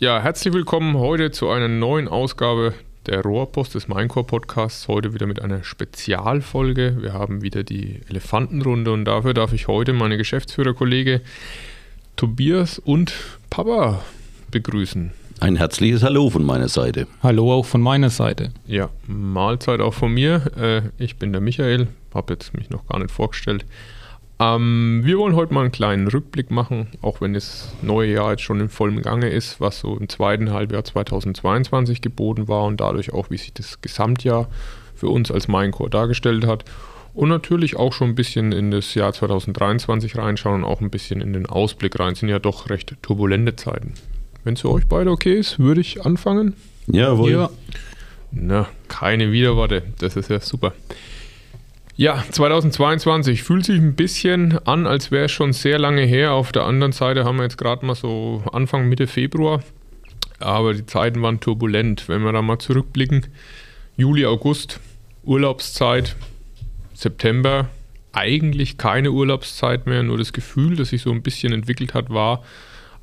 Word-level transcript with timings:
Ja, 0.00 0.20
herzlich 0.20 0.52
willkommen 0.52 0.98
heute 0.98 1.30
zu 1.30 1.48
einer 1.50 1.68
neuen 1.68 2.08
Ausgabe 2.08 2.74
der 3.06 3.22
Rohrpost 3.22 3.76
des 3.76 3.86
Minecore 3.86 4.26
Podcasts. 4.26 4.88
Heute 4.88 5.14
wieder 5.14 5.26
mit 5.26 5.40
einer 5.40 5.62
Spezialfolge. 5.62 6.96
Wir 7.00 7.12
haben 7.12 7.42
wieder 7.42 7.62
die 7.62 8.00
Elefantenrunde 8.08 8.90
und 8.92 9.04
dafür 9.04 9.34
darf 9.34 9.52
ich 9.52 9.68
heute 9.68 9.92
meine 9.92 10.16
Geschäftsführerkollege 10.16 11.20
Tobias 12.16 12.80
und 12.80 13.14
Papa 13.50 14.02
begrüßen. 14.50 15.12
Ein 15.38 15.54
herzliches 15.54 16.02
Hallo 16.02 16.28
von 16.28 16.44
meiner 16.44 16.68
Seite. 16.68 17.06
Hallo 17.22 17.52
auch 17.52 17.64
von 17.64 17.80
meiner 17.80 18.10
Seite. 18.10 18.50
Ja, 18.66 18.90
Mahlzeit 19.06 19.80
auch 19.80 19.94
von 19.94 20.12
mir. 20.12 20.42
Äh, 20.58 20.82
ich 21.02 21.18
bin 21.18 21.30
der 21.30 21.40
Michael, 21.40 21.86
habe 22.12 22.32
jetzt 22.32 22.52
mich 22.52 22.68
noch 22.68 22.84
gar 22.88 22.98
nicht 22.98 23.12
vorgestellt. 23.12 23.64
Ähm, 24.40 25.02
wir 25.04 25.18
wollen 25.18 25.36
heute 25.36 25.54
mal 25.54 25.60
einen 25.60 25.72
kleinen 25.72 26.08
Rückblick 26.08 26.50
machen, 26.50 26.88
auch 27.02 27.20
wenn 27.20 27.34
das 27.34 27.72
neue 27.82 28.12
Jahr 28.12 28.32
jetzt 28.32 28.42
schon 28.42 28.60
in 28.60 28.68
vollem 28.68 29.00
Gange 29.00 29.28
ist, 29.28 29.60
was 29.60 29.80
so 29.80 29.96
im 29.96 30.08
zweiten 30.08 30.50
Halbjahr 30.50 30.84
2022 30.84 32.00
geboten 32.00 32.48
war 32.48 32.64
und 32.64 32.80
dadurch 32.80 33.12
auch, 33.12 33.30
wie 33.30 33.36
sich 33.36 33.52
das 33.52 33.80
Gesamtjahr 33.80 34.48
für 34.94 35.08
uns 35.08 35.30
als 35.30 35.48
Minecore 35.48 35.90
dargestellt 35.90 36.46
hat. 36.46 36.64
Und 37.14 37.28
natürlich 37.28 37.76
auch 37.76 37.92
schon 37.92 38.08
ein 38.08 38.14
bisschen 38.16 38.50
in 38.50 38.72
das 38.72 38.94
Jahr 38.94 39.12
2023 39.12 40.16
reinschauen 40.16 40.64
und 40.64 40.68
auch 40.68 40.80
ein 40.80 40.90
bisschen 40.90 41.20
in 41.20 41.32
den 41.32 41.46
Ausblick 41.46 42.00
rein. 42.00 42.16
Sind 42.16 42.28
ja 42.28 42.40
doch 42.40 42.70
recht 42.70 42.96
turbulente 43.02 43.54
Zeiten. 43.54 43.94
Wenn 44.42 44.54
es 44.54 44.62
für 44.62 44.70
euch 44.70 44.86
beide 44.88 45.12
okay 45.12 45.34
ist, 45.34 45.60
würde 45.60 45.80
ich 45.80 46.04
anfangen. 46.04 46.54
Jawohl. 46.88 47.30
Ja. 47.30 47.50
Na, 48.32 48.68
keine 48.88 49.30
Widerworte. 49.30 49.84
Das 50.00 50.16
ist 50.16 50.28
ja 50.28 50.40
super. 50.40 50.72
Ja, 51.96 52.24
2022 52.28 53.44
fühlt 53.44 53.64
sich 53.64 53.78
ein 53.78 53.94
bisschen 53.94 54.58
an, 54.66 54.88
als 54.88 55.12
wäre 55.12 55.26
es 55.26 55.32
schon 55.32 55.52
sehr 55.52 55.78
lange 55.78 56.02
her. 56.02 56.32
Auf 56.32 56.50
der 56.50 56.64
anderen 56.64 56.90
Seite 56.90 57.24
haben 57.24 57.36
wir 57.36 57.44
jetzt 57.44 57.56
gerade 57.56 57.86
mal 57.86 57.94
so 57.94 58.42
Anfang, 58.52 58.88
Mitte 58.88 59.06
Februar. 59.06 59.62
Aber 60.40 60.74
die 60.74 60.86
Zeiten 60.86 61.22
waren 61.22 61.38
turbulent. 61.38 62.08
Wenn 62.08 62.22
wir 62.22 62.32
da 62.32 62.42
mal 62.42 62.58
zurückblicken, 62.58 63.26
Juli, 63.96 64.26
August, 64.26 64.80
Urlaubszeit, 65.22 66.16
September, 66.94 67.68
eigentlich 68.12 68.76
keine 68.76 69.12
Urlaubszeit 69.12 69.86
mehr. 69.86 70.02
Nur 70.02 70.18
das 70.18 70.32
Gefühl, 70.32 70.74
das 70.74 70.88
sich 70.88 71.02
so 71.02 71.12
ein 71.12 71.22
bisschen 71.22 71.52
entwickelt 71.52 71.94
hat, 71.94 72.10
war, 72.10 72.42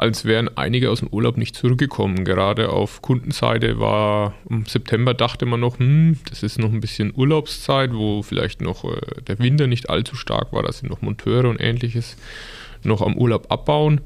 als 0.01 0.25
wären 0.25 0.49
einige 0.57 0.89
aus 0.89 1.01
dem 1.01 1.09
Urlaub 1.09 1.37
nicht 1.37 1.55
zurückgekommen. 1.55 2.25
Gerade 2.25 2.69
auf 2.69 3.03
Kundenseite 3.03 3.79
war 3.79 4.33
im 4.49 4.65
September 4.65 5.13
dachte 5.13 5.45
man 5.45 5.59
noch, 5.59 5.77
hm, 5.77 6.17
das 6.27 6.41
ist 6.41 6.57
noch 6.57 6.73
ein 6.73 6.81
bisschen 6.81 7.13
Urlaubszeit, 7.15 7.93
wo 7.93 8.23
vielleicht 8.23 8.61
noch 8.61 8.83
äh, 8.83 8.99
der 9.27 9.37
Winter 9.37 9.67
nicht 9.67 9.91
allzu 9.91 10.15
stark 10.15 10.53
war, 10.53 10.63
da 10.63 10.71
sind 10.71 10.89
noch 10.89 11.03
Monteure 11.03 11.47
und 11.49 11.61
ähnliches 11.61 12.17
noch 12.83 13.03
am 13.03 13.15
Urlaub 13.15 13.51
abbauen. 13.51 14.01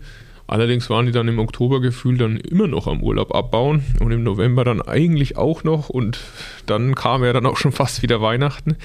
Allerdings 0.47 0.89
waren 0.89 1.05
die 1.05 1.13
dann 1.13 1.29
im 1.29 1.39
Oktober 1.39 1.79
gefühlt 1.79 2.19
dann 2.19 2.37
immer 2.41 2.67
noch 2.67 2.87
am 2.87 3.01
Urlaub 3.01 3.33
abbauen 3.33 3.85
und 4.01 4.11
im 4.11 4.21
November 4.21 4.65
dann 4.65 4.81
eigentlich 4.81 5.37
auch 5.37 5.63
noch 5.63 5.87
und 5.87 6.19
dann 6.65 6.93
kam 6.93 7.23
ja 7.23 7.31
dann 7.31 7.45
auch 7.45 7.55
schon 7.55 7.71
fast 7.71 8.03
wieder 8.03 8.21
Weihnachten. 8.21 8.75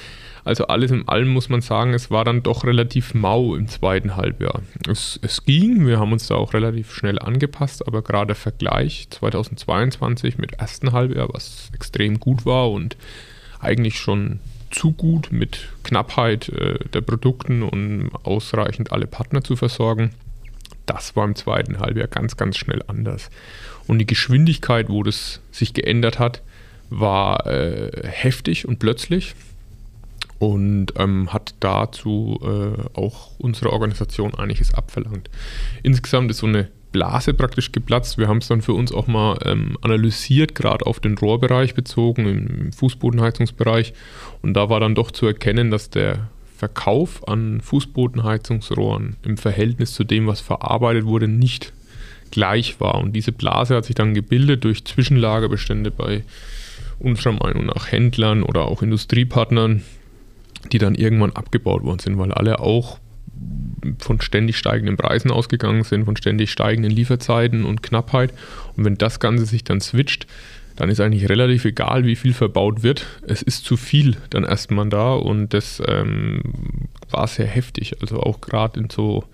Also 0.51 0.67
alles 0.67 0.91
in 0.91 1.07
allem 1.07 1.29
muss 1.29 1.49
man 1.49 1.61
sagen, 1.61 1.95
es 1.95 2.11
war 2.11 2.25
dann 2.25 2.43
doch 2.43 2.65
relativ 2.65 3.15
mau 3.15 3.55
im 3.55 3.69
zweiten 3.69 4.17
Halbjahr. 4.17 4.63
Es, 4.89 5.17
es 5.23 5.45
ging, 5.45 5.87
wir 5.87 6.01
haben 6.01 6.11
uns 6.11 6.27
da 6.27 6.35
auch 6.35 6.55
relativ 6.55 6.93
schnell 6.93 7.21
angepasst, 7.21 7.87
aber 7.87 8.03
gerade 8.03 8.27
der 8.27 8.35
Vergleich 8.35 9.07
2022 9.11 10.39
mit 10.39 10.55
ersten 10.55 10.91
Halbjahr, 10.91 11.29
was 11.33 11.71
extrem 11.73 12.19
gut 12.19 12.47
war 12.47 12.73
und 12.73 12.97
eigentlich 13.61 14.01
schon 14.01 14.41
zu 14.73 14.91
gut 14.91 15.29
mit 15.31 15.69
Knappheit 15.85 16.49
äh, 16.49 16.81
der 16.93 17.03
Produkten 17.03 17.63
und 17.63 18.11
ausreichend 18.25 18.91
alle 18.91 19.07
Partner 19.07 19.45
zu 19.45 19.55
versorgen. 19.55 20.11
Das 20.85 21.15
war 21.15 21.27
im 21.27 21.37
zweiten 21.37 21.79
Halbjahr 21.79 22.09
ganz, 22.09 22.37
ganz 22.37 22.59
schnell 22.59 22.83
anders. 22.89 23.31
Und 23.87 24.01
die 24.01 24.07
Geschwindigkeit, 24.07 24.89
wo 24.89 25.05
das 25.05 25.41
sich 25.53 25.75
geändert 25.75 26.19
hat, 26.19 26.43
war 26.89 27.47
äh, 27.47 27.93
heftig 28.03 28.67
und 28.67 28.81
plötzlich 28.81 29.37
und 30.39 30.95
ähm, 30.97 31.33
hat 31.33 31.55
dazu 31.61 32.41
äh, 32.43 32.99
auch 32.99 33.31
unsere 33.39 33.73
Organisation 33.73 34.35
einiges 34.35 34.75
abverlangt. 34.75 35.31
Insgesamt 35.83 36.31
ist 36.31 36.39
so 36.39 36.47
eine 36.47 36.69
Blase 36.93 37.35
praktisch 37.35 37.73
geplatzt. 37.73 38.19
Wir 38.19 38.29
haben 38.29 38.39
es 38.39 38.49
dann 38.49 38.63
für 38.63 38.73
uns 38.73 38.93
auch 38.93 39.07
mal 39.07 39.39
ähm, 39.45 39.77
analysiert, 39.81 40.55
gerade 40.55 40.87
auf 40.87 41.01
den 41.01 41.17
Rohrbereich 41.17 41.75
bezogen, 41.75 42.27
im 42.27 42.73
Fußbodenheizungsbereich. 42.73 43.93
Und 44.43 44.55
da 44.55 44.69
war 44.69 44.81
dann 44.81 44.95
doch 44.95 45.11
zu 45.11 45.27
erkennen, 45.27 45.71
dass 45.71 45.91
der 45.91 46.29
Verkauf 46.57 47.27
an 47.29 47.61
Fußbodenheizungsrohren 47.61 49.17
im 49.23 49.37
Verhältnis 49.37 49.95
zu 49.95 50.05
dem, 50.05 50.27
was 50.27 50.41
verarbeitet 50.41 51.05
wurde, 51.07 51.29
nicht 51.29 51.73
gleich 52.31 52.81
war. 52.81 52.97
Und 52.97 53.13
diese 53.13 53.33
Blase 53.33 53.77
hat 53.77 53.85
sich 53.85 53.95
dann 53.95 54.15
gebildet 54.15 54.65
durch 54.65 54.85
Zwischenlagerbestände 54.85 55.91
bei 55.91 56.23
unserer 56.99 57.33
Meinung 57.33 57.67
nach 57.67 57.91
Händlern 57.91 58.43
oder 58.43 58.67
auch 58.67 58.83
Industriepartnern, 58.83 59.83
die 60.73 60.79
dann 60.79 60.95
irgendwann 60.95 61.33
abgebaut 61.33 61.83
worden 61.83 61.99
sind, 61.99 62.19
weil 62.19 62.33
alle 62.33 62.61
auch 62.61 62.99
von 63.99 64.21
ständig 64.21 64.59
steigenden 64.59 64.97
Preisen 64.97 65.31
ausgegangen 65.31 65.85
sind, 65.85 66.05
von 66.05 66.17
ständig 66.17 66.51
steigenden 66.51 66.93
Lieferzeiten 66.93 67.65
und 67.65 67.83
Knappheit. 67.83 68.33
Und 68.77 68.85
wenn 68.85 68.99
das 68.99 69.21
Ganze 69.21 69.47
sich 69.47 69.65
dann 69.65 69.81
switcht, 69.81 70.27
dann 70.77 70.89
ist 70.89 71.01
eigentlich 71.01 71.29
relativ 71.29 71.65
egal, 71.65 72.05
wie 72.05 72.17
viel 72.17 72.33
verbaut 72.33 72.83
wird. 72.83 73.07
Es 73.27 73.43
ist 73.43 73.65
zu 73.65 73.77
viel 73.77 74.17
dann 74.31 74.45
erstmal 74.45 74.89
da 74.89 75.15
und 75.15 75.53
das 75.53 75.83
ähm, 75.87 76.43
war 77.11 77.27
sehr 77.27 77.47
heftig. 77.47 78.01
Also 78.01 78.21
auch 78.21 78.41
gerade 78.41 78.83
so 78.91 79.25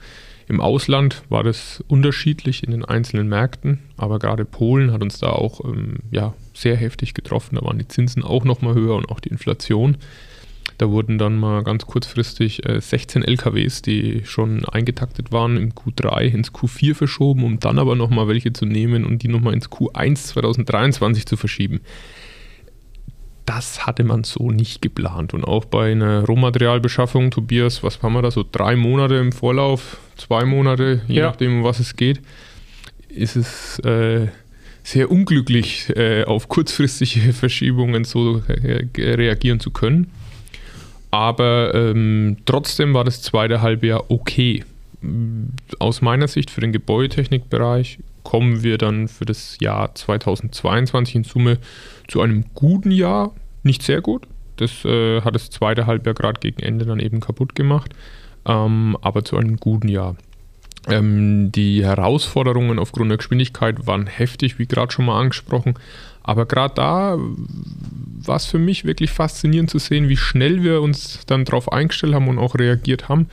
im 0.48 0.60
Ausland 0.60 1.22
war 1.28 1.42
das 1.42 1.82
unterschiedlich 1.88 2.62
in 2.62 2.70
den 2.70 2.84
einzelnen 2.84 3.28
Märkten, 3.28 3.80
aber 3.96 4.18
gerade 4.18 4.44
Polen 4.44 4.92
hat 4.92 5.02
uns 5.02 5.18
da 5.18 5.28
auch 5.28 5.64
ähm, 5.64 5.98
ja, 6.10 6.34
sehr 6.54 6.76
heftig 6.76 7.14
getroffen. 7.14 7.56
Da 7.56 7.64
waren 7.64 7.78
die 7.78 7.88
Zinsen 7.88 8.22
auch 8.22 8.44
nochmal 8.44 8.74
höher 8.74 8.94
und 8.94 9.08
auch 9.08 9.20
die 9.20 9.30
Inflation. 9.30 9.96
Da 10.78 10.90
wurden 10.90 11.16
dann 11.16 11.38
mal 11.38 11.62
ganz 11.62 11.86
kurzfristig 11.86 12.68
äh, 12.68 12.80
16 12.80 13.24
LKWs, 13.24 13.82
die 13.82 14.22
schon 14.24 14.64
eingetaktet 14.66 15.32
waren, 15.32 15.56
im 15.56 15.72
Q3 15.72 16.22
ins 16.22 16.52
Q4 16.52 16.94
verschoben, 16.94 17.44
um 17.44 17.60
dann 17.60 17.78
aber 17.78 17.94
nochmal 17.96 18.28
welche 18.28 18.52
zu 18.52 18.66
nehmen 18.66 19.04
und 19.06 19.22
die 19.22 19.28
nochmal 19.28 19.54
ins 19.54 19.70
Q1 19.70 20.16
2023 20.16 21.24
zu 21.26 21.36
verschieben. 21.36 21.80
Das 23.46 23.86
hatte 23.86 24.04
man 24.04 24.24
so 24.24 24.50
nicht 24.50 24.82
geplant. 24.82 25.32
Und 25.32 25.44
auch 25.44 25.64
bei 25.64 25.92
einer 25.92 26.24
Rohmaterialbeschaffung, 26.24 27.30
Tobias, 27.30 27.82
was 27.82 28.02
haben 28.02 28.12
wir 28.12 28.22
da, 28.22 28.30
so 28.30 28.44
drei 28.50 28.76
Monate 28.76 29.14
im 29.14 29.32
Vorlauf, 29.32 29.98
zwei 30.16 30.44
Monate, 30.44 31.02
je 31.06 31.20
ja. 31.20 31.26
nachdem, 31.26 31.58
um 31.58 31.64
was 31.64 31.78
es 31.78 31.96
geht, 31.96 32.20
ist 33.08 33.36
es 33.36 33.78
äh, 33.78 34.26
sehr 34.82 35.10
unglücklich, 35.10 35.90
äh, 35.96 36.24
auf 36.24 36.48
kurzfristige 36.48 37.32
Verschiebungen 37.32 38.04
so 38.04 38.42
äh, 38.48 38.86
reagieren 38.96 39.60
zu 39.60 39.70
können. 39.70 40.10
Aber 41.10 41.74
ähm, 41.74 42.38
trotzdem 42.46 42.94
war 42.94 43.04
das 43.04 43.22
zweite 43.22 43.62
Halbjahr 43.62 44.10
okay. 44.10 44.64
Aus 45.78 46.02
meiner 46.02 46.28
Sicht 46.28 46.50
für 46.50 46.60
den 46.60 46.72
Gebäudetechnikbereich 46.72 47.98
kommen 48.22 48.62
wir 48.62 48.76
dann 48.76 49.06
für 49.06 49.24
das 49.24 49.58
Jahr 49.60 49.94
2022 49.94 51.14
in 51.14 51.24
Summe 51.24 51.58
zu 52.08 52.20
einem 52.22 52.44
guten 52.54 52.90
Jahr. 52.90 53.32
Nicht 53.62 53.82
sehr 53.82 54.00
gut. 54.00 54.26
Das 54.56 54.84
äh, 54.84 55.20
hat 55.20 55.34
das 55.34 55.50
zweite 55.50 55.86
Halbjahr 55.86 56.14
gerade 56.14 56.40
gegen 56.40 56.60
Ende 56.62 56.86
dann 56.86 56.98
eben 56.98 57.20
kaputt 57.20 57.54
gemacht. 57.54 57.92
Ähm, 58.44 58.96
aber 59.00 59.24
zu 59.24 59.36
einem 59.36 59.58
guten 59.58 59.88
Jahr. 59.88 60.16
Ähm, 60.88 61.50
die 61.52 61.84
Herausforderungen 61.84 62.78
aufgrund 62.78 63.10
der 63.10 63.18
Geschwindigkeit 63.18 63.86
waren 63.86 64.06
heftig, 64.06 64.58
wie 64.58 64.66
gerade 64.66 64.92
schon 64.92 65.06
mal 65.06 65.20
angesprochen. 65.20 65.74
Aber 66.26 66.44
gerade 66.44 66.74
da 66.74 67.18
war 67.18 68.36
es 68.36 68.46
für 68.46 68.58
mich 68.58 68.84
wirklich 68.84 69.10
faszinierend 69.10 69.70
zu 69.70 69.78
sehen, 69.78 70.08
wie 70.08 70.16
schnell 70.16 70.64
wir 70.64 70.82
uns 70.82 71.24
dann 71.26 71.44
darauf 71.44 71.72
eingestellt 71.72 72.14
haben 72.14 72.26
und 72.28 72.38
auch 72.38 72.56
reagiert 72.56 73.08
haben. 73.08 73.28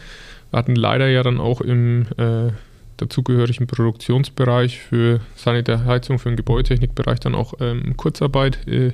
Wir 0.51 0.59
hatten 0.59 0.75
leider 0.75 1.07
ja 1.07 1.23
dann 1.23 1.39
auch 1.39 1.59
im 1.61 2.05
äh, 2.17 2.51
dazugehörigen 2.97 3.65
Produktionsbereich 3.65 4.77
für 4.77 5.19
Sanitärheizung, 5.35 6.19
für 6.19 6.29
den 6.29 6.35
Gebäudetechnikbereich 6.35 7.19
dann 7.19 7.33
auch 7.33 7.55
ähm, 7.59 7.97
Kurzarbeit, 7.97 8.67
äh, 8.67 8.93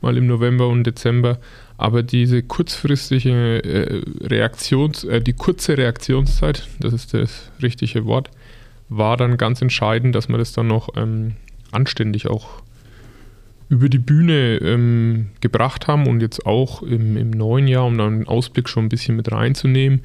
mal 0.00 0.16
im 0.16 0.28
November 0.28 0.68
und 0.68 0.84
Dezember. 0.84 1.38
Aber 1.76 2.04
diese 2.04 2.44
kurzfristige 2.44 3.64
äh, 3.64 4.02
Reaktions, 4.24 5.02
äh, 5.02 5.20
die 5.20 5.32
kurze 5.32 5.76
Reaktionszeit, 5.76 6.68
das 6.78 6.92
ist 6.92 7.12
das 7.12 7.50
richtige 7.60 8.04
Wort, 8.04 8.30
war 8.88 9.16
dann 9.16 9.36
ganz 9.36 9.60
entscheidend, 9.60 10.14
dass 10.14 10.28
wir 10.28 10.38
das 10.38 10.52
dann 10.52 10.68
noch 10.68 10.90
ähm, 10.96 11.34
anständig 11.72 12.28
auch 12.28 12.61
über 13.72 13.88
die 13.88 13.98
Bühne 13.98 14.58
ähm, 14.58 15.28
gebracht 15.40 15.86
haben 15.86 16.06
und 16.06 16.20
jetzt 16.20 16.44
auch 16.44 16.82
im, 16.82 17.16
im, 17.16 17.30
neuen 17.30 17.66
Jahr, 17.66 17.86
um 17.86 17.96
dann 17.96 18.12
einen 18.12 18.28
Ausblick 18.28 18.68
schon 18.68 18.84
ein 18.84 18.88
bisschen 18.90 19.16
mit 19.16 19.32
reinzunehmen, 19.32 20.02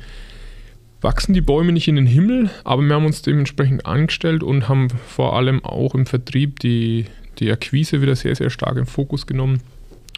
wachsen 1.02 1.34
die 1.34 1.42
Bäume 1.42 1.74
nicht 1.74 1.90
in 1.90 1.98
den 1.98 2.06
Himmel, 2.06 2.50
aber 2.64 2.82
wir 2.82 2.96
haben 2.96 3.06
uns 3.06 3.24
dementsprechend 3.24 3.86
angestellt 3.86 4.42
und 4.42 4.70
haben 4.70 4.88
vor 4.90 5.36
allem 5.36 5.66
auch 5.66 5.96
im 5.96 6.06
Vertrieb 6.06 6.62
die, 6.62 7.08
die 7.40 7.52
Akquise 7.52 8.02
wieder 8.02 8.16
sehr, 8.16 8.38
sehr 8.38 8.50
stark 8.50 8.78
im 8.78 8.86
Fokus 8.86 9.28
genommen. 9.28 9.60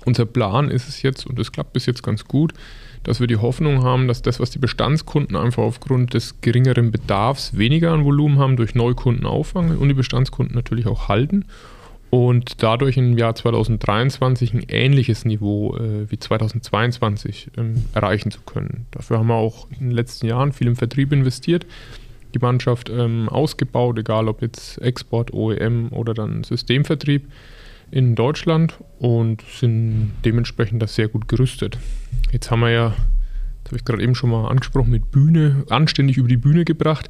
Unser 0.06 0.28
Plan 0.28 0.70
ist 0.70 0.88
es 0.88 1.02
jetzt, 1.02 1.26
und 1.26 1.40
das 1.40 1.52
klappt 1.52 1.74
bis 1.74 1.88
jetzt 1.88 2.04
ganz 2.04 2.26
gut, 2.26 2.54
dass 3.02 3.20
wir 3.20 3.26
die 3.26 3.38
Hoffnung 3.38 3.82
haben, 3.82 4.08
dass 4.08 4.22
das, 4.22 4.40
was 4.40 4.52
die 4.52 4.60
Bestandskunden 4.60 5.36
einfach 5.36 5.64
aufgrund 5.64 6.14
des 6.14 6.40
geringeren 6.42 6.92
Bedarfs 6.92 7.58
weniger 7.58 7.94
an 7.94 8.06
Volumen 8.06 8.38
haben, 8.38 8.58
durch 8.58 8.76
Neukunden 8.76 9.26
auffangen 9.26 9.76
und 9.76 9.88
die 9.88 9.96
Bestandskunden 9.96 10.56
natürlich 10.56 10.86
auch 10.86 11.08
halten 11.08 11.46
und 12.10 12.64
dadurch 12.64 12.98
im 12.98 13.18
Jahr 13.18 13.36
2023 13.36 14.54
ein 14.54 14.64
ähnliches 14.68 15.26
Niveau 15.26 15.76
äh, 15.78 16.10
wie 16.10 16.18
2022 16.18 17.52
ähm, 17.58 17.84
erreichen 17.94 18.32
zu 18.32 18.42
können. 18.42 18.88
Dafür 18.92 19.20
haben 19.20 19.28
wir 19.28 19.36
auch 19.36 19.68
in 19.72 19.90
den 19.90 19.92
letzten 19.92 20.28
Jahren 20.28 20.52
viel 20.52 20.68
im 20.68 20.76
Vertrieb 20.76 21.12
investiert, 21.12 21.66
die 22.34 22.40
Mannschaft 22.40 22.90
ähm, 22.90 23.30
ausgebaut, 23.30 24.00
egal 24.00 24.28
ob 24.28 24.42
jetzt 24.42 24.82
Export, 24.82 25.34
OEM 25.34 25.90
oder 25.92 26.14
dann 26.14 26.44
Systemvertrieb 26.44 27.28
in 27.92 28.16
Deutschland 28.16 28.78
und 29.00 29.44
sind 29.44 30.14
dementsprechend 30.26 30.82
das 30.82 30.96
sehr 30.96 31.08
gut 31.08 31.28
gerüstet. 31.28 31.78
Jetzt 32.32 32.50
haben 32.50 32.62
wir 32.62 32.70
ja, 32.70 32.90
das 33.64 33.72
habe 33.72 33.78
ich 33.78 33.86
gerade 33.86 34.04
eben 34.04 34.16
schon 34.16 34.32
mal 34.32 34.48
angesprochen, 34.48 34.92
mit 34.92 35.12
Bühne, 35.12 35.64
anständig 35.70 36.18
über 36.18 36.28
die 36.28 36.38
Bühne 36.38 36.66
gebracht. 36.66 37.10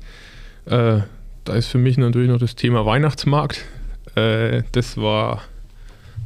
Äh, 0.66 1.02
da 1.46 1.54
ist 1.54 1.68
für 1.68 1.78
mich 1.78 1.98
natürlich 1.98 2.30
noch 2.30 2.40
das 2.40 2.56
Thema 2.56 2.86
Weihnachtsmarkt. 2.86 3.66
Äh, 4.20 4.64
das 4.72 4.98
war 4.98 5.42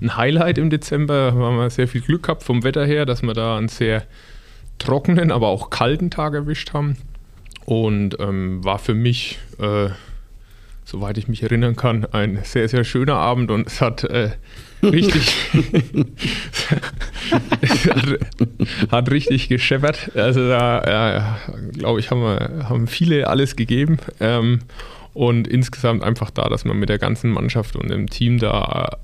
ein 0.01 0.17
Highlight 0.17 0.57
im 0.57 0.69
Dezember. 0.69 1.31
Da 1.31 1.37
haben 1.37 1.57
wir 1.57 1.69
sehr 1.69 1.87
viel 1.87 2.01
Glück 2.01 2.23
gehabt 2.23 2.43
vom 2.43 2.63
Wetter 2.63 2.85
her, 2.85 3.05
dass 3.05 3.21
wir 3.21 3.33
da 3.33 3.57
einen 3.57 3.69
sehr 3.69 4.03
trockenen, 4.79 5.31
aber 5.31 5.47
auch 5.47 5.69
kalten 5.69 6.09
Tag 6.09 6.33
erwischt 6.33 6.73
haben. 6.73 6.97
Und 7.65 8.19
ähm, 8.19 8.63
war 8.63 8.79
für 8.79 8.93
mich 8.93 9.39
äh, 9.59 9.89
soweit 10.85 11.17
ich 11.17 11.27
mich 11.27 11.43
erinnern 11.43 11.75
kann, 11.75 12.05
ein 12.11 12.39
sehr, 12.43 12.67
sehr 12.67 12.83
schöner 12.83 13.15
Abend 13.15 13.51
und 13.51 13.67
es 13.67 13.81
hat 13.81 14.03
äh, 14.03 14.31
richtig, 14.83 15.33
hat, 17.31 18.19
hat, 18.91 19.11
richtig 19.11 19.49
gescheppert. 19.49 20.11
Also 20.15 20.47
da, 20.47 21.37
äh, 21.71 21.77
glaube 21.77 21.99
ich, 21.99 22.11
haben, 22.11 22.21
wir, 22.21 22.69
haben 22.69 22.87
viele 22.87 23.27
alles 23.27 23.55
gegeben. 23.55 23.97
Ähm, 24.19 24.59
und 25.13 25.47
insgesamt 25.47 26.03
einfach 26.03 26.29
da, 26.31 26.49
dass 26.49 26.65
man 26.65 26.77
mit 26.77 26.89
der 26.89 26.99
ganzen 26.99 27.31
Mannschaft 27.31 27.75
und 27.75 27.89
dem 27.89 28.09
Team 28.09 28.39
da 28.39 28.97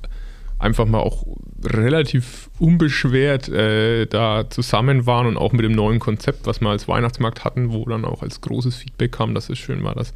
einfach 0.59 0.85
mal 0.85 0.99
auch 0.99 1.25
relativ 1.63 2.49
unbeschwert 2.59 3.47
äh, 3.49 4.05
da 4.05 4.49
zusammen 4.49 5.05
waren 5.05 5.27
und 5.27 5.37
auch 5.37 5.53
mit 5.53 5.63
dem 5.63 5.71
neuen 5.71 5.99
Konzept, 5.99 6.45
was 6.45 6.59
wir 6.61 6.69
als 6.69 6.87
Weihnachtsmarkt 6.87 7.45
hatten, 7.45 7.71
wo 7.71 7.85
dann 7.85 8.05
auch 8.05 8.21
als 8.21 8.41
großes 8.41 8.75
Feedback 8.75 9.13
kam, 9.13 9.33
dass 9.33 9.49
es 9.49 9.57
schön 9.57 9.83
war, 9.83 9.95
dass 9.95 10.13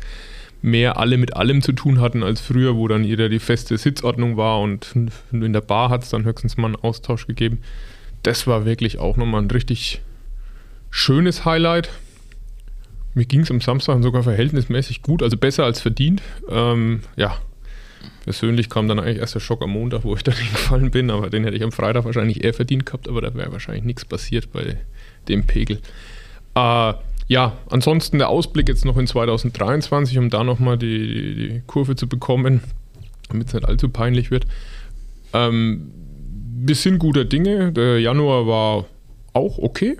mehr 0.62 0.98
alle 0.98 1.18
mit 1.18 1.36
allem 1.36 1.62
zu 1.62 1.74
tun 1.74 2.00
hatten 2.00 2.24
als 2.24 2.42
früher, 2.42 2.76
wo 2.76 2.88
dann 2.88 3.04
jeder 3.04 3.30
die 3.30 3.40
feste 3.40 3.78
Sitzordnung 3.78 4.38
war 4.38 4.62
und 4.62 4.96
in 5.32 5.54
der 5.54 5.62
Bar 5.62 5.90
hat 5.90 6.04
es 6.04 6.10
dann 6.10 6.24
höchstens 6.26 6.58
mal 6.58 6.68
einen 6.68 6.76
Austausch 6.78 7.28
gegeben. 7.28 7.60
Das 8.24 8.48
war 8.48 8.66
wirklich 8.66 8.98
auch 8.98 9.18
nochmal 9.18 9.42
ein 9.42 9.52
richtig 9.52 10.02
schönes 10.90 11.44
Highlight. 11.44 11.90
Mir 13.14 13.26
ging 13.26 13.42
es 13.42 13.52
am 13.52 13.62
Samstag 13.62 14.02
sogar 14.02 14.24
verhältnismäßig 14.24 15.02
gut, 15.02 15.22
also 15.22 15.38
besser 15.38 15.66
als 15.66 15.82
verdient. 15.82 16.22
Ähm, 16.50 17.02
ja, 17.16 17.38
persönlich 18.24 18.70
kam 18.70 18.88
dann 18.88 19.00
eigentlich 19.00 19.20
erst 19.20 19.36
der 19.36 19.40
Schock 19.40 19.62
am 19.62 19.72
Montag, 19.72 20.04
wo 20.04 20.16
ich 20.16 20.24
dann 20.24 20.36
hingefallen 20.38 20.92
bin, 20.92 21.12
aber 21.12 21.30
den 21.30 21.44
hätte 21.44 21.56
ich 21.56 21.64
am 21.64 21.72
Freitag 21.72 22.06
wahrscheinlich 22.06 22.44
eher 22.44 22.54
verdient 22.54 22.86
gehabt, 22.86 23.08
aber 23.08 23.22
da 23.22 23.34
wäre 23.36 23.52
wahrscheinlich 23.52 23.84
nichts 23.84 24.06
passiert 24.06 24.52
bei 24.52 24.78
dem 25.28 25.46
Pegel. 25.46 25.80
Äh, 26.56 26.94
ja, 27.28 27.58
ansonsten 27.70 28.18
der 28.18 28.30
Ausblick 28.30 28.68
jetzt 28.68 28.86
noch 28.86 28.98
in 28.98 29.08
2023, 29.08 30.18
um 30.18 30.30
da 30.30 30.44
nochmal 30.44 30.78
die, 30.78 31.36
die 31.36 31.62
Kurve 31.68 31.96
zu 31.96 32.08
bekommen, 32.08 32.62
damit 33.30 33.48
es 33.48 33.54
nicht 33.54 33.66
allzu 33.66 33.90
peinlich 33.90 34.30
wird. 34.32 34.46
Ähm, 35.34 35.92
wir 36.66 36.76
sind 36.76 37.00
guter 37.00 37.26
Dinge. 37.26 37.72
Der 37.72 38.00
Januar 38.00 38.48
war 38.48 38.86
auch 39.34 39.58
okay. 39.58 39.98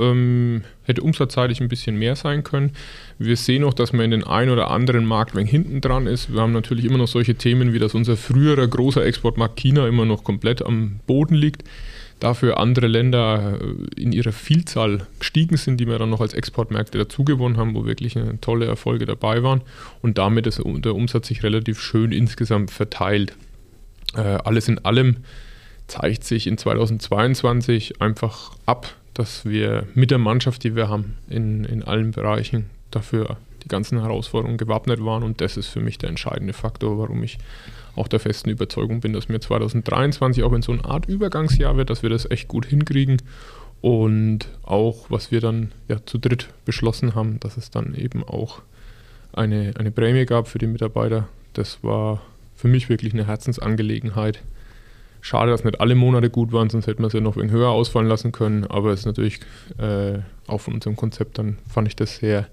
Ähm, 0.00 0.62
hätte 0.84 1.02
umsatzseitig 1.02 1.60
ein 1.60 1.68
bisschen 1.68 1.96
mehr 1.96 2.16
sein 2.16 2.42
können. 2.42 2.72
Wir 3.18 3.36
sehen 3.36 3.64
auch, 3.64 3.74
dass 3.74 3.92
man 3.92 4.06
in 4.06 4.10
den 4.12 4.24
ein 4.24 4.50
oder 4.50 4.70
anderen 4.70 5.04
Markt 5.04 5.34
wenn 5.34 5.46
hinten 5.46 5.80
dran 5.80 6.06
ist. 6.06 6.32
Wir 6.32 6.40
haben 6.40 6.52
natürlich 6.52 6.84
immer 6.84 6.98
noch 6.98 7.08
solche 7.08 7.34
Themen, 7.34 7.72
wie 7.72 7.78
dass 7.78 7.94
unser 7.94 8.16
früherer 8.16 8.66
großer 8.66 9.04
Exportmarkt 9.04 9.56
China 9.56 9.86
immer 9.86 10.04
noch 10.04 10.24
komplett 10.24 10.64
am 10.64 11.00
Boden 11.06 11.34
liegt 11.34 11.64
dafür 12.20 12.58
andere 12.58 12.86
Länder 12.86 13.58
äh, 13.60 14.00
in 14.00 14.12
ihrer 14.12 14.32
Vielzahl 14.32 15.06
gestiegen 15.18 15.56
sind, 15.56 15.78
die 15.78 15.86
wir 15.86 15.98
dann 15.98 16.10
noch 16.10 16.20
als 16.20 16.34
Exportmärkte 16.34 16.98
dazugewonnen 16.98 17.58
haben, 17.58 17.74
wo 17.74 17.86
wirklich 17.86 18.16
tolle 18.40 18.66
Erfolge 18.66 19.06
dabei 19.06 19.42
waren 19.42 19.62
und 20.02 20.18
damit 20.18 20.46
ist 20.46 20.60
der 20.64 20.94
Umsatz 20.94 21.28
sich 21.28 21.42
relativ 21.42 21.80
schön 21.80 22.12
insgesamt 22.12 22.70
verteilt. 22.70 23.34
Äh, 24.14 24.20
alles 24.20 24.68
in 24.68 24.78
allem 24.84 25.18
zeigt 25.86 26.24
sich 26.24 26.46
in 26.46 26.56
2022 26.56 28.00
einfach 28.00 28.52
ab, 28.66 28.94
dass 29.14 29.44
wir 29.44 29.86
mit 29.94 30.10
der 30.10 30.18
Mannschaft, 30.18 30.64
die 30.64 30.76
wir 30.76 30.88
haben, 30.88 31.16
in, 31.28 31.64
in 31.64 31.82
allen 31.82 32.12
Bereichen 32.12 32.70
dafür 32.90 33.36
die 33.62 33.68
ganzen 33.68 34.00
Herausforderungen 34.00 34.58
gewappnet 34.58 35.04
waren 35.04 35.22
und 35.22 35.40
das 35.40 35.56
ist 35.56 35.68
für 35.68 35.80
mich 35.80 35.98
der 35.98 36.08
entscheidende 36.08 36.52
Faktor, 36.52 36.98
warum 36.98 37.22
ich 37.22 37.38
auch 37.96 38.08
der 38.08 38.20
festen 38.20 38.50
Überzeugung 38.50 39.00
bin, 39.00 39.12
dass 39.12 39.28
mir 39.28 39.40
2023, 39.40 40.42
auch 40.42 40.52
wenn 40.52 40.62
so 40.62 40.72
eine 40.72 40.84
Art 40.84 41.06
Übergangsjahr 41.06 41.76
wird, 41.76 41.90
dass 41.90 42.02
wir 42.02 42.10
das 42.10 42.30
echt 42.30 42.48
gut 42.48 42.66
hinkriegen. 42.66 43.18
Und 43.80 44.48
auch, 44.62 45.06
was 45.08 45.30
wir 45.30 45.40
dann 45.40 45.72
ja 45.88 46.04
zu 46.04 46.18
dritt 46.18 46.48
beschlossen 46.64 47.14
haben, 47.14 47.40
dass 47.40 47.56
es 47.56 47.70
dann 47.70 47.94
eben 47.94 48.22
auch 48.22 48.60
eine, 49.32 49.72
eine 49.78 49.90
Prämie 49.90 50.26
gab 50.26 50.48
für 50.48 50.58
die 50.58 50.66
Mitarbeiter. 50.66 51.28
Das 51.54 51.82
war 51.82 52.20
für 52.56 52.68
mich 52.68 52.88
wirklich 52.88 53.14
eine 53.14 53.26
Herzensangelegenheit. 53.26 54.42
Schade, 55.20 55.50
dass 55.50 55.64
nicht 55.64 55.80
alle 55.80 55.94
Monate 55.94 56.30
gut 56.30 56.52
waren, 56.52 56.70
sonst 56.70 56.86
hätten 56.86 57.02
wir 57.02 57.08
es 57.08 57.12
ja 57.12 57.20
noch 57.20 57.36
ein 57.36 57.50
höher 57.50 57.68
ausfallen 57.70 58.08
lassen 58.08 58.32
können. 58.32 58.64
Aber 58.64 58.90
es 58.90 59.00
ist 59.00 59.06
natürlich 59.06 59.40
äh, 59.78 60.18
auch 60.46 60.58
von 60.58 60.74
unserem 60.74 60.96
Konzept, 60.96 61.38
dann 61.38 61.58
fand 61.68 61.88
ich 61.88 61.96
das 61.96 62.16
sehr 62.16 62.48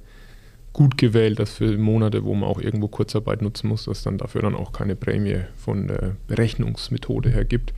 gut 0.74 0.98
gewählt, 0.98 1.40
dass 1.40 1.54
für 1.54 1.76
Monate, 1.78 2.24
wo 2.24 2.36
man 2.36 2.48
auch 2.48 2.60
irgendwo 2.60 2.88
Kurzarbeit 2.88 3.42
nutzen 3.42 3.68
muss, 3.68 3.86
dass 3.86 4.04
dann 4.04 4.18
dafür 4.20 4.42
dann 4.42 4.56
auch 4.56 4.72
keine 4.72 4.96
Prämie 4.96 5.40
von 5.58 5.88
der 5.88 6.16
Berechnungsmethode 6.28 7.30
her 7.30 7.46
gibt. 7.46 7.74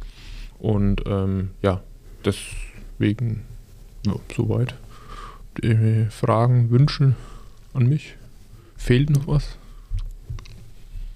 Und 0.59 1.03
ähm, 1.05 1.51
ja, 1.61 1.81
deswegen 2.25 3.43
ja, 4.05 4.15
soweit. 4.35 4.75
Die 5.63 6.07
Fragen, 6.09 6.69
Wünsche 6.71 7.15
an 7.73 7.87
mich? 7.87 8.15
Fehlt 8.75 9.09
noch 9.09 9.27
was? 9.27 9.57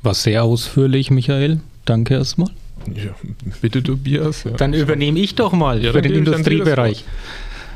War 0.02 0.14
sehr 0.14 0.44
ausführlich, 0.44 1.12
Michael. 1.12 1.60
Danke 1.86 2.16
erstmal. 2.16 2.50
Ja, 2.88 3.15
bitte 3.62 3.83
Tobias. 3.83 4.44
Ja. 4.44 4.51
Dann 4.51 4.74
übernehme 4.74 5.19
ich 5.19 5.35
doch 5.35 5.53
mal 5.53 5.83
ja, 5.83 5.91
für 5.91 6.01
den 6.01 6.13
Industriebereich. 6.13 7.06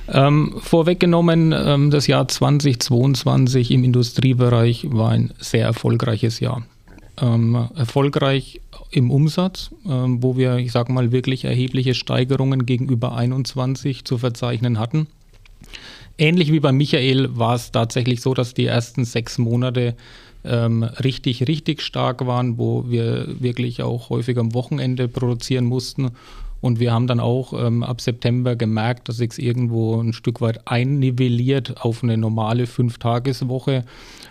Ähm, 0.09 0.55
vorweggenommen, 0.59 1.53
ähm, 1.57 1.91
das 1.91 2.07
Jahr 2.07 2.27
2022 2.27 3.71
im 3.71 3.83
Industriebereich 3.83 4.87
war 4.89 5.11
ein 5.11 5.33
sehr 5.39 5.65
erfolgreiches 5.65 6.39
Jahr. 6.39 6.65
Ähm, 7.19 7.67
erfolgreich 7.75 8.61
im 8.91 9.11
Umsatz, 9.11 9.71
ähm, 9.85 10.23
wo 10.23 10.37
wir, 10.37 10.57
ich 10.57 10.71
sage 10.71 10.93
mal, 10.93 11.11
wirklich 11.11 11.43
erhebliche 11.43 11.93
Steigerungen 11.93 12.65
gegenüber 12.65 13.17
21 13.17 14.05
zu 14.05 14.17
verzeichnen 14.17 14.79
hatten. 14.79 15.07
Ähnlich 16.17 16.51
wie 16.51 16.59
bei 16.59 16.71
Michael 16.71 17.37
war 17.37 17.55
es 17.55 17.71
tatsächlich 17.71 18.21
so, 18.21 18.33
dass 18.33 18.53
die 18.53 18.65
ersten 18.65 19.03
sechs 19.03 19.37
Monate 19.37 19.95
ähm, 20.43 20.83
richtig, 20.83 21.47
richtig 21.47 21.81
stark 21.81 22.25
waren, 22.25 22.57
wo 22.57 22.85
wir 22.89 23.27
wirklich 23.39 23.81
auch 23.83 24.09
häufig 24.09 24.37
am 24.37 24.53
Wochenende 24.53 25.07
produzieren 25.07 25.65
mussten 25.65 26.11
und 26.59 26.79
wir 26.79 26.91
haben 26.91 27.07
dann 27.07 27.19
auch 27.19 27.53
ähm, 27.53 27.83
ab 27.83 28.01
September 28.01 28.55
gemerkt, 28.55 29.09
dass 29.09 29.17
sich 29.17 29.37
irgendwo 29.37 30.01
ein 30.01 30.13
Stück 30.13 30.41
weit 30.41 30.67
einnivelliert 30.67 31.81
auf 31.81 32.03
eine 32.03 32.17
normale 32.17 32.65
Fünf-Tageswoche. 32.65 33.85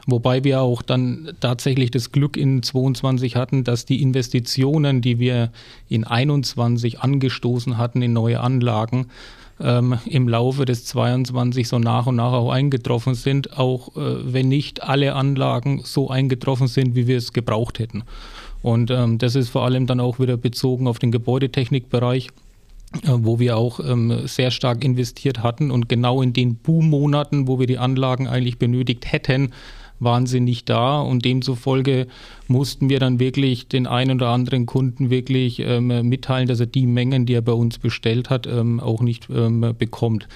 Wobei 0.06 0.42
wir 0.44 0.60
auch 0.60 0.82
dann 0.82 1.32
tatsächlich 1.40 1.90
das 1.90 2.12
Glück 2.12 2.36
in 2.36 2.62
22 2.62 3.36
hatten, 3.36 3.64
dass 3.64 3.84
die 3.84 4.02
Investitionen, 4.02 5.00
die 5.00 5.18
wir 5.18 5.50
in 5.88 6.04
21 6.04 7.00
angestoßen 7.00 7.78
hatten 7.78 8.02
in 8.02 8.12
neue 8.12 8.40
Anlagen, 8.40 9.06
ähm, 9.60 9.98
im 10.06 10.28
Laufe 10.28 10.64
des 10.64 10.84
22 10.86 11.68
so 11.68 11.78
nach 11.78 12.06
und 12.06 12.16
nach 12.16 12.32
auch 12.32 12.50
eingetroffen 12.50 13.14
sind, 13.14 13.56
auch 13.58 13.96
äh, 13.96 14.32
wenn 14.32 14.48
nicht 14.48 14.82
alle 14.82 15.14
Anlagen 15.14 15.82
so 15.84 16.10
eingetroffen 16.10 16.66
sind, 16.66 16.94
wie 16.94 17.06
wir 17.06 17.16
es 17.16 17.32
gebraucht 17.32 17.78
hätten. 17.78 18.04
Und 18.62 18.90
ähm, 18.90 19.18
das 19.18 19.34
ist 19.34 19.48
vor 19.48 19.64
allem 19.64 19.86
dann 19.86 20.00
auch 20.00 20.18
wieder 20.18 20.36
bezogen 20.36 20.88
auf 20.88 20.98
den 20.98 21.12
Gebäudetechnikbereich 21.12 22.28
äh, 23.02 23.08
wo 23.08 23.38
wir 23.38 23.56
auch 23.56 23.80
ähm, 23.80 24.26
sehr 24.26 24.50
stark 24.50 24.84
investiert 24.84 25.42
hatten 25.42 25.70
und 25.70 25.88
genau 25.88 26.22
in 26.22 26.32
den 26.32 26.56
Boom-Monaten, 26.56 27.48
wo 27.48 27.58
wir 27.58 27.66
die 27.66 27.78
Anlagen 27.78 28.28
eigentlich 28.28 28.58
benötigt 28.58 29.10
hätten, 29.10 29.52
waren 29.98 30.26
sie 30.26 30.40
nicht 30.40 30.68
da 30.68 31.00
und 31.00 31.24
demzufolge 31.24 32.06
mussten 32.48 32.88
wir 32.88 32.98
dann 32.98 33.18
wirklich 33.18 33.68
den 33.68 33.86
einen 33.86 34.16
oder 34.16 34.28
anderen 34.28 34.66
Kunden 34.66 35.10
wirklich 35.10 35.60
ähm, 35.60 36.08
mitteilen, 36.08 36.48
dass 36.48 36.60
er 36.60 36.66
die 36.66 36.86
Mengen, 36.86 37.26
die 37.26 37.34
er 37.34 37.42
bei 37.42 37.52
uns 37.52 37.78
bestellt 37.78 38.30
hat, 38.30 38.46
ähm, 38.46 38.80
auch 38.80 39.00
nicht 39.00 39.28
ähm, 39.30 39.74
bekommt. 39.78 40.28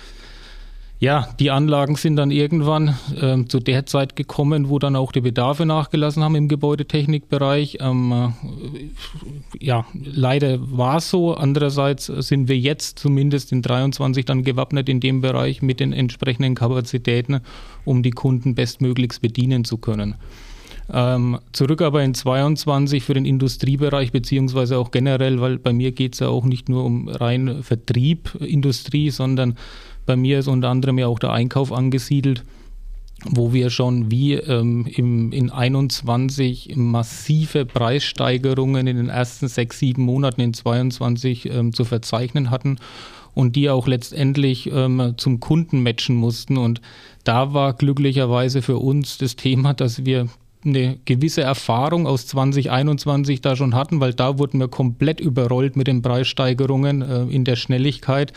Ja, 1.01 1.29
die 1.41 1.51
Anlagen 1.51 1.97
sind 1.97 2.17
dann 2.17 2.31
irgendwann 2.31 2.95
äh, 3.19 3.43
zu 3.47 3.59
der 3.59 3.87
Zeit 3.87 4.17
gekommen, 4.17 4.69
wo 4.69 4.79
dann 4.79 4.97
auch 4.97 5.13
die 5.13 5.23
Bedarfe 5.23 5.65
nachgelassen 5.65 6.23
haben 6.23 6.35
im 6.35 6.47
Gebäudetechnikbereich. 6.47 7.79
Ähm, 7.81 8.13
äh, 8.13 9.65
ja, 9.65 9.87
leider 9.95 10.59
war 10.61 10.99
es 10.99 11.09
so. 11.09 11.33
Andererseits 11.33 12.05
sind 12.07 12.49
wir 12.49 12.59
jetzt 12.59 12.99
zumindest 12.99 13.51
in 13.51 13.63
23 13.63 14.27
dann 14.27 14.45
gewappnet 14.45 14.91
in 14.91 15.01
dem 15.01 15.23
Bereich 15.23 15.63
mit 15.63 15.81
den 15.81 15.95
entsprechenden 15.95 16.55
Kapazitäten, 16.55 17.41
um 17.87 18.03
die 18.03 18.11
Kunden 18.11 18.55
bestmöglichst 18.55 19.23
bedienen 19.23 19.65
zu 19.65 19.79
können. 19.79 20.17
Ähm, 20.93 21.39
zurück 21.53 21.83
aber 21.83 22.03
in 22.03 22.15
22 22.15 23.05
für 23.05 23.15
den 23.15 23.25
Industriebereich, 23.25 24.13
beziehungsweise 24.13 24.77
auch 24.77 24.91
generell, 24.91 25.41
weil 25.41 25.59
bei 25.59 25.73
mir 25.73 25.93
geht 25.93 26.15
es 26.15 26.21
ja 26.21 26.29
auch 26.29 26.45
nicht 26.45 26.69
nur 26.69 26.85
um 26.85 27.09
rein 27.09 27.63
Vertrieb, 27.63 28.35
Industrie, 28.41 29.11
sondern 29.11 29.57
bei 30.11 30.17
mir 30.17 30.41
ist 30.41 30.49
unter 30.49 30.71
anderem 30.71 30.99
ja 30.99 31.07
auch 31.07 31.21
der 31.21 31.31
Einkauf 31.31 31.71
angesiedelt, 31.71 32.43
wo 33.27 33.53
wir 33.53 33.71
schon 33.71 34.11
wie 34.11 34.35
ähm, 34.35 34.85
im, 34.93 35.31
in 35.31 35.51
21 35.51 36.75
massive 36.75 37.65
Preissteigerungen 37.65 38.89
in 38.89 38.97
den 38.97 39.09
ersten 39.09 39.47
sechs, 39.47 39.79
sieben 39.79 40.03
Monaten 40.03 40.41
in 40.41 40.53
22 40.53 41.49
ähm, 41.49 41.73
zu 41.73 41.85
verzeichnen 41.85 42.51
hatten 42.51 42.79
und 43.35 43.55
die 43.55 43.71
auch 43.71 43.87
letztendlich 43.87 44.69
ähm, 44.73 45.15
zum 45.17 45.39
Kunden 45.39 45.81
matchen 45.81 46.17
mussten. 46.17 46.57
Und 46.57 46.81
da 47.23 47.55
war 47.55 47.75
glücklicherweise 47.75 48.63
für 48.63 48.79
uns 48.79 49.17
das 49.17 49.37
Thema, 49.37 49.75
dass 49.75 50.05
wir 50.05 50.27
eine 50.65 50.99
gewisse 51.05 51.43
Erfahrung 51.43 52.09
aus 52.09 52.27
2021 52.27 53.43
da 53.43 53.55
schon 53.55 53.77
hatten, 53.77 54.01
weil 54.01 54.13
da 54.13 54.41
wurden 54.41 54.59
wir 54.59 54.67
komplett 54.67 55.21
überrollt 55.21 55.77
mit 55.77 55.87
den 55.87 56.03
Preissteigerungen 56.03 57.01
äh, 57.01 57.23
in 57.33 57.45
der 57.45 57.55
Schnelligkeit. 57.55 58.33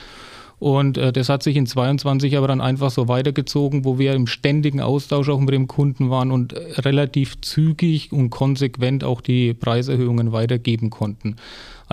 Und 0.63 0.97
äh, 0.97 1.11
das 1.11 1.27
hat 1.27 1.43
sich 1.43 1.57
in 1.57 1.65
22 1.65 2.37
aber 2.37 2.47
dann 2.47 2.61
einfach 2.61 2.89
so 2.89 3.09
weitergezogen, 3.09 3.83
wo 3.83 3.99
wir 3.99 4.13
im 4.13 4.27
ständigen 4.27 4.79
Austausch 4.79 5.27
auch 5.27 5.41
mit 5.41 5.53
dem 5.53 5.67
Kunden 5.67 6.09
waren 6.09 6.31
und 6.31 6.55
relativ 6.77 7.41
zügig 7.41 8.13
und 8.13 8.29
konsequent 8.29 9.03
auch 9.03 9.19
die 9.19 9.53
Preiserhöhungen 9.53 10.31
weitergeben 10.31 10.89
konnten. 10.89 11.35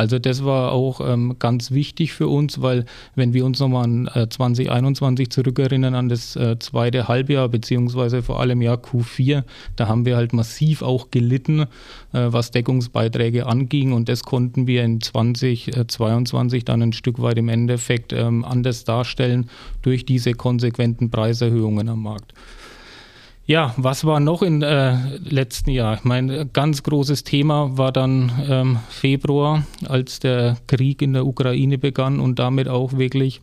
Also 0.00 0.18
das 0.18 0.46
war 0.46 0.72
auch 0.72 1.02
ähm, 1.06 1.36
ganz 1.38 1.72
wichtig 1.72 2.14
für 2.14 2.26
uns, 2.26 2.62
weil 2.62 2.86
wenn 3.16 3.34
wir 3.34 3.44
uns 3.44 3.60
nochmal 3.60 3.84
an 3.84 4.08
äh, 4.14 4.30
2021 4.30 5.28
zurückerinnern, 5.28 5.94
an 5.94 6.08
das 6.08 6.36
äh, 6.36 6.58
zweite 6.58 7.06
Halbjahr, 7.06 7.50
beziehungsweise 7.50 8.22
vor 8.22 8.40
allem 8.40 8.62
Jahr 8.62 8.78
Q4, 8.78 9.44
da 9.76 9.88
haben 9.88 10.06
wir 10.06 10.16
halt 10.16 10.32
massiv 10.32 10.80
auch 10.80 11.10
gelitten, 11.10 11.60
äh, 11.60 11.66
was 12.12 12.50
Deckungsbeiträge 12.50 13.44
anging 13.44 13.92
und 13.92 14.08
das 14.08 14.22
konnten 14.22 14.66
wir 14.66 14.84
in 14.84 15.02
2022 15.02 16.64
dann 16.64 16.80
ein 16.80 16.94
Stück 16.94 17.20
weit 17.20 17.36
im 17.36 17.50
Endeffekt 17.50 18.14
ähm, 18.14 18.42
anders 18.46 18.84
darstellen 18.84 19.50
durch 19.82 20.06
diese 20.06 20.32
konsequenten 20.32 21.10
Preiserhöhungen 21.10 21.90
am 21.90 22.04
Markt. 22.04 22.32
Ja, 23.46 23.74
was 23.76 24.04
war 24.04 24.20
noch 24.20 24.42
im 24.42 24.62
äh, 24.62 25.16
letzten 25.16 25.70
Jahr? 25.70 25.98
Mein 26.04 26.50
ganz 26.52 26.82
großes 26.82 27.24
Thema 27.24 27.76
war 27.76 27.90
dann 27.90 28.30
ähm, 28.48 28.78
Februar, 28.88 29.64
als 29.88 30.20
der 30.20 30.56
Krieg 30.68 31.02
in 31.02 31.14
der 31.14 31.26
Ukraine 31.26 31.76
begann 31.76 32.20
und 32.20 32.38
damit 32.38 32.68
auch 32.68 32.92
wirklich 32.96 33.40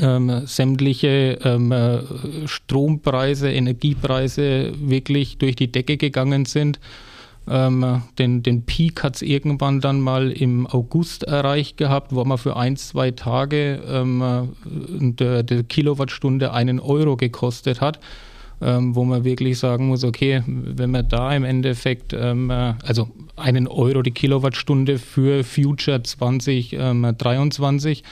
ähm, 0.00 0.42
sämtliche 0.44 1.38
ähm, 1.44 1.70
äh, 1.70 2.00
Strompreise, 2.46 3.50
Energiepreise 3.50 4.72
wirklich 4.80 5.38
durch 5.38 5.54
die 5.54 5.70
Decke 5.70 5.96
gegangen 5.98 6.44
sind. 6.44 6.80
Ähm, 7.48 8.02
den, 8.18 8.42
den 8.42 8.62
Peak 8.62 9.04
hat 9.04 9.16
es 9.16 9.22
irgendwann 9.22 9.80
dann 9.80 10.00
mal 10.00 10.32
im 10.32 10.66
August 10.66 11.22
erreicht 11.22 11.76
gehabt, 11.76 12.12
wo 12.12 12.24
man 12.24 12.38
für 12.38 12.56
ein, 12.56 12.76
zwei 12.76 13.12
Tage 13.12 13.80
ähm, 13.88 14.20
äh, 14.20 15.12
der, 15.12 15.42
der 15.44 15.62
Kilowattstunde 15.62 16.52
einen 16.52 16.80
Euro 16.80 17.16
gekostet 17.16 17.80
hat 17.80 18.00
ähm, 18.60 18.94
wo 18.94 19.04
man 19.04 19.24
wirklich 19.24 19.58
sagen 19.58 19.88
muss, 19.88 20.04
okay, 20.04 20.42
wenn 20.46 20.90
man 20.90 21.08
da 21.08 21.34
im 21.34 21.44
Endeffekt, 21.44 22.12
ähm, 22.12 22.50
äh, 22.50 22.74
also 22.84 23.08
einen 23.36 23.68
Euro 23.68 24.02
die 24.02 24.10
Kilowattstunde 24.10 24.98
für 24.98 25.44
Future 25.44 26.02
2023 26.02 28.02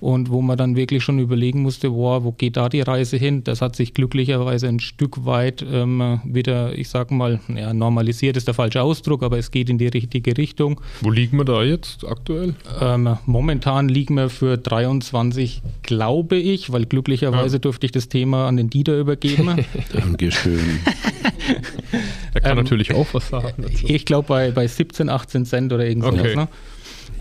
und 0.00 0.30
wo 0.30 0.42
man 0.42 0.56
dann 0.56 0.76
wirklich 0.76 1.02
schon 1.02 1.18
überlegen 1.18 1.62
musste, 1.62 1.92
wow, 1.92 2.22
wo 2.22 2.32
geht 2.32 2.56
da 2.56 2.68
die 2.68 2.80
Reise 2.80 3.16
hin? 3.16 3.42
Das 3.42 3.60
hat 3.60 3.74
sich 3.74 3.94
glücklicherweise 3.94 4.68
ein 4.68 4.80
Stück 4.80 5.24
weit 5.24 5.64
ähm, 5.68 6.20
wieder, 6.24 6.76
ich 6.76 6.88
sag 6.88 7.10
mal, 7.10 7.40
ja, 7.48 7.72
normalisiert 7.72 8.36
ist 8.36 8.46
der 8.46 8.54
falsche 8.54 8.82
Ausdruck, 8.82 9.22
aber 9.22 9.38
es 9.38 9.50
geht 9.50 9.68
in 9.68 9.78
die 9.78 9.88
richtige 9.88 10.36
Richtung. 10.36 10.80
Wo 11.00 11.10
liegen 11.10 11.36
wir 11.36 11.44
da 11.44 11.62
jetzt 11.62 12.06
aktuell? 12.06 12.54
Ähm, 12.80 13.16
momentan 13.26 13.88
liegen 13.88 14.14
wir 14.14 14.30
für 14.30 14.56
23, 14.56 15.62
glaube 15.82 16.36
ich, 16.36 16.72
weil 16.72 16.86
glücklicherweise 16.86 17.56
ja. 17.56 17.60
durfte 17.60 17.86
ich 17.86 17.92
das 17.92 18.08
Thema 18.08 18.46
an 18.46 18.56
den 18.56 18.70
Dieter 18.70 18.98
übergeben. 18.98 19.64
Dankeschön. 19.92 20.60
er 22.34 22.40
kann 22.40 22.52
ähm, 22.52 22.64
natürlich 22.64 22.94
auch 22.94 23.06
was 23.12 23.28
sagen. 23.28 23.62
Dazu. 23.62 23.86
Ich 23.88 24.04
glaube 24.04 24.28
bei, 24.28 24.50
bei 24.52 24.66
17, 24.66 25.08
18 25.08 25.44
Cent 25.44 25.72
oder 25.72 25.86
irgendwas. 25.86 26.14
Okay. 26.14 26.36
Ne? 26.36 26.48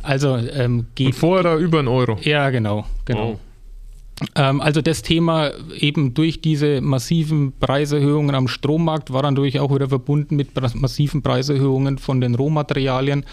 Also 0.08 0.38
ähm, 0.38 0.86
geht. 0.96 1.08
Und 1.08 1.16
vorher 1.16 1.44
da 1.44 1.58
über 1.58 1.80
einen 1.80 1.90
Euro. 1.90 2.18
Ja, 2.22 2.50
genau, 2.50 2.86
genau. 3.04 3.32
Oh. 3.32 3.40
Ähm, 4.36 4.62
also 4.62 4.82
das 4.82 5.02
Thema 5.02 5.52
eben 5.78 6.14
durch 6.14 6.40
diese 6.40 6.80
massiven 6.80 7.52
Preiserhöhungen 7.60 8.34
am 8.34 8.48
Strommarkt 8.48 9.12
war 9.12 9.24
dann 9.24 9.34
natürlich 9.34 9.60
auch 9.60 9.74
wieder 9.76 9.90
verbunden 9.90 10.38
mit 10.38 10.52
massiven 10.76 11.22
Preiserhöhungen 11.22 11.98
von 11.98 12.22
den 12.22 12.36
Rohmaterialien, 12.36 13.26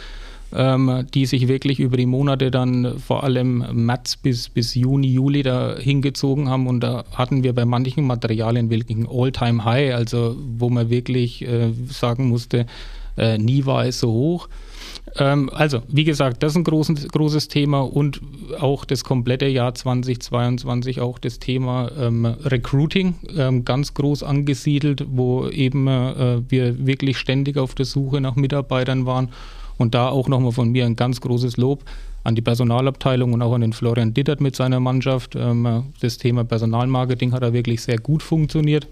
ähm, 0.52 1.07
die 1.14 1.26
sich 1.26 1.47
wirklich 1.47 1.78
über 1.78 1.97
die 1.97 2.07
Monate 2.07 2.50
dann 2.50 2.99
vor 2.99 3.23
allem 3.23 3.64
März 3.87 4.16
bis, 4.16 4.49
bis 4.49 4.75
Juni, 4.75 5.12
Juli 5.12 5.45
da 5.45 5.76
hingezogen 5.78 6.49
haben. 6.49 6.66
Und 6.66 6.81
da 6.81 7.04
hatten 7.12 7.45
wir 7.45 7.52
bei 7.52 7.64
manchen 7.64 8.04
Materialien 8.04 8.69
wirklich 8.69 8.99
ein 8.99 9.09
All-Time-High, 9.09 9.95
also 9.95 10.37
wo 10.59 10.71
man 10.71 10.90
wirklich 10.90 11.47
äh, 11.47 11.73
sagen 11.88 12.28
musste, 12.28 12.66
äh, 13.16 13.38
nie 13.38 13.64
war 13.64 13.87
es 13.87 14.00
so 14.00 14.11
hoch. 14.11 14.49
Ähm, 15.16 15.50
also, 15.52 15.83
wie 15.88 16.04
gesagt, 16.04 16.42
das 16.42 16.52
ist 16.52 16.56
ein 16.56 16.64
großes, 16.64 17.09
großes 17.09 17.49
Thema 17.49 17.80
und 17.80 18.21
auch 18.59 18.85
das 18.85 19.04
komplette 19.04 19.47
Jahr 19.47 19.75
2022 19.75 21.00
auch 21.00 21.18
das 21.18 21.38
Thema 21.38 21.90
ähm, 21.99 22.25
Recruiting 22.25 23.14
ähm, 23.37 23.64
ganz 23.64 23.94
groß 23.94 24.23
angesiedelt, 24.23 25.06
wo 25.09 25.49
eben 25.49 25.87
äh, 25.87 26.42
wir 26.49 26.87
wirklich 26.87 27.18
ständig 27.18 27.59
auf 27.59 27.75
der 27.75 27.87
Suche 27.87 28.21
nach 28.21 28.35
Mitarbeitern 28.35 29.06
waren. 29.06 29.30
Und 29.76 29.94
da 29.94 30.09
auch 30.09 30.28
nochmal 30.28 30.52
von 30.52 30.71
mir 30.71 30.87
ein 30.87 30.94
ganz 30.94 31.21
großes 31.21 31.56
Lob 31.56 31.83
an 32.23 32.37
die 32.37 32.42
Personalabteilung 32.42 33.33
und 33.33 33.42
auch 33.42 33.54
an 33.54 33.61
den 33.61 33.73
Florian 33.73 34.14
Dittert 34.14 34.40
mit 34.40 34.56
seiner 34.56 34.80
Mannschaft. 34.80 35.37
Ähm, 35.37 35.92
das 36.00 36.18
Thema 36.18 36.44
Personalmarketing 36.44 37.33
hat 37.33 37.42
da 37.42 37.52
wirklich 37.52 37.83
sehr 37.83 37.99
gut 37.99 38.23
funktioniert. 38.23 38.88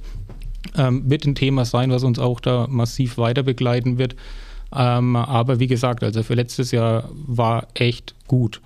Ähm, 0.77 1.11
wird 1.11 1.25
ein 1.25 1.35
Thema 1.35 1.65
sein, 1.65 1.91
was 1.91 2.05
uns 2.05 2.19
auch 2.19 2.39
da 2.39 2.67
massiv 2.69 3.19
weiter 3.19 3.43
begleiten 3.43 3.99
wird. 3.99 4.15
Ähm, 4.75 5.17
aber 5.17 5.61
wie 5.61 5.67
gesagt, 5.67 6.03
also 6.03 6.23
für 6.23 6.35
letztes 6.35 6.71
Jahr 6.71 7.09
war 7.13 7.69
echt 7.75 8.15
gut. 8.27 8.61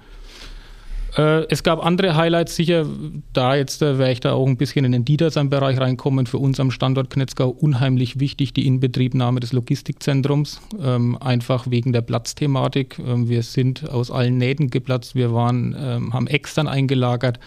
Äh, 1.16 1.46
es 1.48 1.62
gab 1.62 1.84
andere 1.84 2.14
Highlights 2.14 2.56
sicher, 2.56 2.86
da 3.32 3.56
jetzt 3.56 3.80
äh, 3.80 3.98
wäre 3.98 4.12
ich 4.12 4.20
da 4.20 4.34
auch 4.34 4.46
ein 4.46 4.56
bisschen 4.56 4.84
in 4.84 4.92
den 4.92 5.04
Dietersheim-Bereich 5.04 5.78
reinkommen. 5.78 6.26
Für 6.26 6.38
uns 6.38 6.60
am 6.60 6.70
Standort 6.70 7.10
Knetzgau 7.10 7.48
unheimlich 7.48 8.20
wichtig 8.20 8.52
die 8.52 8.66
Inbetriebnahme 8.66 9.40
des 9.40 9.52
Logistikzentrums, 9.52 10.60
ähm, 10.82 11.16
einfach 11.18 11.70
wegen 11.70 11.92
der 11.92 12.02
Platzthematik. 12.02 12.98
Ähm, 12.98 13.28
wir 13.28 13.42
sind 13.42 13.88
aus 13.88 14.10
allen 14.10 14.36
Nähten 14.36 14.68
geplatzt, 14.68 15.14
wir 15.14 15.32
waren, 15.32 15.74
ähm, 15.78 16.12
haben 16.12 16.26
extern 16.26 16.68
eingelagert. 16.68 17.40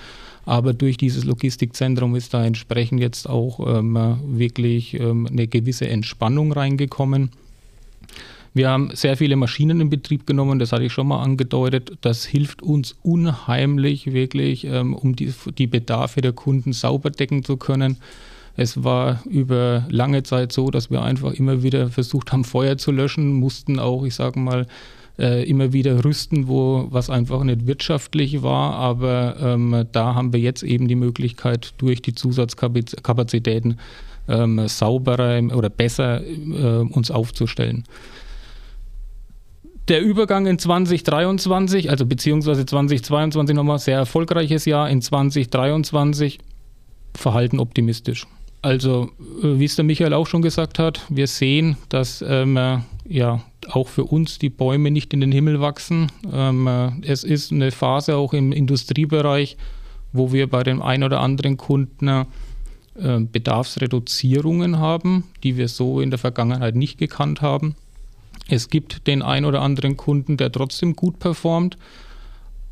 Aber 0.45 0.73
durch 0.73 0.97
dieses 0.97 1.25
Logistikzentrum 1.25 2.15
ist 2.15 2.33
da 2.33 2.43
entsprechend 2.43 2.99
jetzt 2.99 3.29
auch 3.29 3.59
ähm, 3.67 4.17
wirklich 4.23 4.99
ähm, 4.99 5.27
eine 5.29 5.47
gewisse 5.47 5.87
Entspannung 5.87 6.51
reingekommen. 6.51 7.29
Wir 8.59 8.69
haben 8.69 8.89
sehr 8.93 9.15
viele 9.15 9.37
Maschinen 9.37 9.79
in 9.79 9.89
Betrieb 9.89 10.27
genommen, 10.27 10.59
das 10.59 10.73
hatte 10.73 10.83
ich 10.83 10.91
schon 10.91 11.07
mal 11.07 11.23
angedeutet. 11.23 11.93
Das 12.01 12.25
hilft 12.25 12.61
uns 12.61 12.93
unheimlich 13.03 14.11
wirklich, 14.11 14.65
ähm, 14.65 14.93
um 14.93 15.15
die, 15.15 15.33
die 15.57 15.65
Bedarfe 15.65 16.19
der 16.19 16.33
Kunden 16.33 16.73
sauber 16.73 17.09
decken 17.09 17.45
zu 17.45 17.55
können. 17.55 17.99
Es 18.57 18.83
war 18.83 19.23
über 19.29 19.87
lange 19.89 20.23
Zeit 20.23 20.51
so, 20.51 20.71
dass 20.71 20.91
wir 20.91 21.01
einfach 21.03 21.31
immer 21.35 21.63
wieder 21.63 21.87
versucht 21.87 22.33
haben, 22.33 22.43
Feuer 22.43 22.77
zu 22.77 22.91
löschen, 22.91 23.31
mussten 23.31 23.79
auch, 23.79 24.03
ich 24.03 24.15
sage 24.15 24.37
mal, 24.41 24.67
äh, 25.17 25.49
immer 25.49 25.71
wieder 25.71 26.03
rüsten, 26.03 26.49
wo 26.49 26.85
was 26.89 27.09
einfach 27.09 27.41
nicht 27.45 27.65
wirtschaftlich 27.65 28.43
war. 28.43 28.73
Aber 28.73 29.37
ähm, 29.39 29.85
da 29.93 30.15
haben 30.15 30.33
wir 30.33 30.41
jetzt 30.41 30.63
eben 30.63 30.89
die 30.89 30.95
Möglichkeit, 30.95 31.75
durch 31.77 32.01
die 32.01 32.13
Zusatzkapazitäten 32.13 33.79
ähm, 34.27 34.67
sauberer 34.67 35.41
oder 35.55 35.69
besser 35.69 36.21
äh, 36.21 36.79
uns 36.79 37.09
aufzustellen 37.09 37.85
der 39.89 40.01
Übergang 40.01 40.45
in 40.45 40.59
2023, 40.59 41.89
also 41.89 42.05
beziehungsweise 42.05 42.65
2022 42.65 43.55
nochmal 43.55 43.79
sehr 43.79 43.97
erfolgreiches 43.97 44.65
Jahr, 44.65 44.89
in 44.89 45.01
2023 45.01 46.39
verhalten 47.15 47.59
optimistisch. 47.59 48.27
Also, 48.61 49.09
äh, 49.41 49.59
wie 49.59 49.65
es 49.65 49.75
der 49.75 49.85
Michael 49.85 50.13
auch 50.13 50.27
schon 50.27 50.41
gesagt 50.41 50.79
hat, 50.79 51.01
wir 51.09 51.27
sehen, 51.27 51.77
dass 51.89 52.23
ähm, 52.27 52.57
äh, 52.57 52.79
ja 53.07 53.41
auch 53.69 53.87
für 53.87 54.03
uns 54.03 54.37
die 54.37 54.49
Bäume 54.49 54.91
nicht 54.91 55.13
in 55.13 55.21
den 55.21 55.31
Himmel 55.31 55.61
wachsen. 55.61 56.11
Ähm, 56.31 56.67
äh, 56.67 56.91
es 57.01 57.23
ist 57.23 57.51
eine 57.51 57.71
Phase 57.71 58.15
auch 58.15 58.33
im 58.33 58.51
Industriebereich, 58.51 59.57
wo 60.11 60.33
wir 60.33 60.49
bei 60.49 60.63
dem 60.63 60.81
einen 60.81 61.03
oder 61.03 61.19
anderen 61.21 61.57
Kunden 61.57 62.25
Bedarfsreduzierungen 62.95 64.79
haben, 64.79 65.23
die 65.43 65.55
wir 65.55 65.69
so 65.69 66.01
in 66.01 66.09
der 66.09 66.19
Vergangenheit 66.19 66.75
nicht 66.75 66.97
gekannt 66.97 67.41
haben. 67.41 67.75
Es 68.49 68.69
gibt 68.69 69.07
den 69.07 69.21
einen 69.21 69.45
oder 69.45 69.61
anderen 69.61 69.95
Kunden, 69.95 70.35
der 70.35 70.51
trotzdem 70.51 70.95
gut 70.95 71.19
performt. 71.19 71.77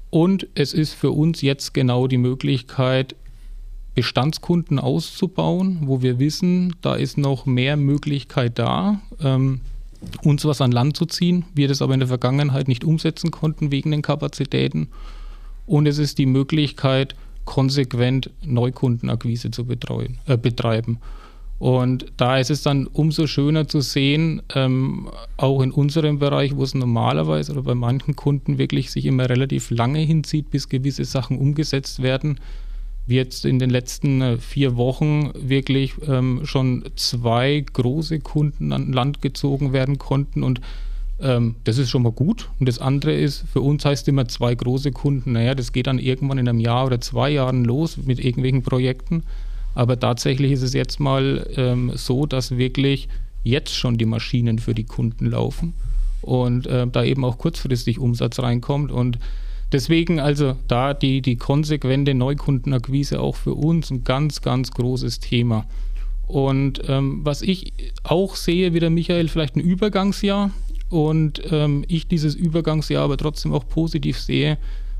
Und 0.09 0.47
es 0.55 0.73
ist 0.73 0.93
für 0.93 1.11
uns 1.11 1.41
jetzt 1.41 1.73
genau 1.73 2.07
die 2.07 2.17
Möglichkeit, 2.17 3.15
Bestandskunden 3.93 4.79
auszubauen, 4.79 5.79
wo 5.85 6.01
wir 6.01 6.19
wissen, 6.19 6.75
da 6.81 6.95
ist 6.95 7.17
noch 7.17 7.45
mehr 7.45 7.77
Möglichkeit 7.77 8.59
da, 8.59 9.01
ähm, 9.23 9.61
uns 10.23 10.45
was 10.45 10.61
an 10.61 10.71
Land 10.71 10.95
zu 10.95 11.05
ziehen, 11.05 11.45
wir 11.55 11.67
das 11.67 11.81
aber 11.81 11.95
in 11.95 11.99
der 11.99 12.07
Vergangenheit 12.07 12.67
nicht 12.67 12.83
umsetzen 12.83 13.31
konnten 13.31 13.71
wegen 13.71 13.91
den 13.91 14.03
Kapazitäten. 14.03 14.89
Und 15.65 15.87
es 15.87 15.97
ist 15.97 16.19
die 16.19 16.27
Möglichkeit, 16.27 17.15
konsequent 17.45 18.29
Neukundenakquise 18.45 19.51
zu 19.51 19.65
betreuen, 19.65 20.19
äh, 20.27 20.37
betreiben. 20.37 20.99
Und 21.59 22.05
da 22.17 22.37
ist 22.37 22.51
es 22.51 22.61
dann 22.61 22.85
umso 22.85 23.25
schöner 23.25 23.67
zu 23.67 23.81
sehen, 23.81 24.43
ähm, 24.53 25.09
auch 25.37 25.61
in 25.61 25.71
unserem 25.71 26.19
Bereich, 26.19 26.55
wo 26.55 26.63
es 26.63 26.75
normalerweise 26.75 27.53
oder 27.53 27.63
bei 27.63 27.75
manchen 27.75 28.15
Kunden 28.15 28.59
wirklich 28.59 28.91
sich 28.91 29.05
immer 29.05 29.27
relativ 29.27 29.71
lange 29.71 29.99
hinzieht, 29.99 30.51
bis 30.51 30.69
gewisse 30.69 31.03
Sachen 31.03 31.39
umgesetzt 31.39 32.03
werden, 32.03 32.39
wie 33.07 33.15
jetzt 33.15 33.43
in 33.43 33.57
den 33.57 33.71
letzten 33.71 34.21
äh, 34.21 34.37
vier 34.37 34.77
Wochen 34.77 35.31
wirklich 35.33 35.93
ähm, 36.07 36.41
schon 36.43 36.83
zwei 36.95 37.65
große 37.73 38.19
Kunden 38.19 38.71
an 38.71 38.93
Land 38.93 39.23
gezogen 39.23 39.73
werden 39.73 39.97
konnten 39.97 40.43
und 40.43 40.61
ähm, 41.19 41.55
das 41.63 41.79
ist 41.79 41.89
schon 41.89 42.03
mal 42.03 42.11
gut. 42.11 42.49
Und 42.59 42.69
das 42.69 42.77
andere 42.77 43.13
ist, 43.13 43.45
für 43.51 43.61
uns 43.61 43.83
heißt 43.83 44.07
immer 44.07 44.27
zwei 44.27 44.53
große 44.53 44.91
Kunden, 44.91 45.31
naja, 45.31 45.55
das 45.55 45.71
geht 45.71 45.87
dann 45.87 45.97
irgendwann 45.97 46.37
in 46.37 46.47
einem 46.47 46.59
Jahr 46.59 46.85
oder 46.85 47.01
zwei 47.01 47.31
Jahren 47.31 47.65
los 47.65 47.97
mit 47.97 48.23
irgendwelchen 48.23 48.61
Projekten. 48.61 49.23
Aber 49.77 49.99
tatsächlich 49.99 50.53
ist 50.53 50.63
es 50.63 50.73
jetzt 50.73 50.99
mal 50.99 51.47
ähm, 51.55 51.91
so, 51.93 52.25
dass 52.25 52.57
wirklich 52.57 53.09
jetzt 53.43 53.75
schon 53.75 53.99
die 53.99 54.07
Maschinen 54.07 54.57
für 54.57 54.73
die 54.73 54.85
Kunden 54.85 55.27
laufen 55.27 55.75
und 56.23 56.65
äh, 56.65 56.87
da 56.87 57.03
eben 57.03 57.23
auch 57.23 57.37
kurzfristig 57.37 57.99
Umsatz 57.99 58.39
reinkommt. 58.39 58.91
Und 58.91 59.19
deswegen 59.71 60.19
also 60.19 60.55
da 60.67 60.95
die, 60.95 61.21
die 61.21 61.35
konsequente 61.35 62.15
Neukundenakquise 62.15 63.19
auch 63.19 63.35
für 63.35 63.53
uns 63.53 63.91
ein 63.91 64.03
ganz, 64.03 64.41
ganz 64.41 64.71
großes 64.71 65.19
Thema. 65.19 65.67
Und 66.25 66.81
ähm, 66.87 67.19
was 67.23 67.43
ich 67.43 67.71
auch 68.01 68.35
sehe, 68.35 68.73
wie 68.73 68.79
der 68.79 68.89
Michael, 68.89 69.27
vielleicht 69.27 69.57
ein 69.57 69.61
Übergangsjahr 69.61 70.49
und 70.89 71.39
ähm, 71.51 71.85
ich 71.87 72.07
dieses 72.07 72.33
Übergangsjahr 72.33 73.03
aber 73.03 73.17
trotzdem 73.17 73.53
auch 73.53 73.67
positiv 73.67 74.19
sehe, 74.19 74.57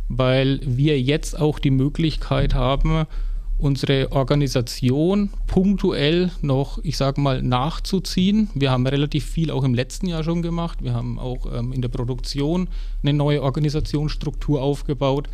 weil 0.08 0.60
wir 0.64 1.02
jetzt 1.02 1.40
auch 1.40 1.58
die 1.58 1.72
Möglichkeit 1.72 2.54
haben, 2.54 3.08
unsere 3.60 4.12
Organisation 4.12 5.32
punktuell 5.48 6.32
noch, 6.42 6.80
ich 6.84 6.98
sage 6.98 7.20
mal, 7.20 7.42
nachzuziehen. 7.42 8.50
Wir 8.54 8.72
haben 8.72 8.86
relativ 8.86 9.26
viel 9.26 9.52
auch 9.52 9.64
im 9.64 9.74
letzten 9.74 10.08
Jahr 10.08 10.24
schon 10.24 10.42
gemacht. 10.42 10.84
Wir 10.84 10.94
haben 10.94 11.18
auch 11.18 11.52
ähm, 11.52 11.74
in 11.74 11.82
der 11.82 11.90
Produktion 11.90 12.70
eine 13.02 13.14
neue 13.14 13.42
Organisationsstruktur 13.42 14.62
aufgebaut. 14.62 15.28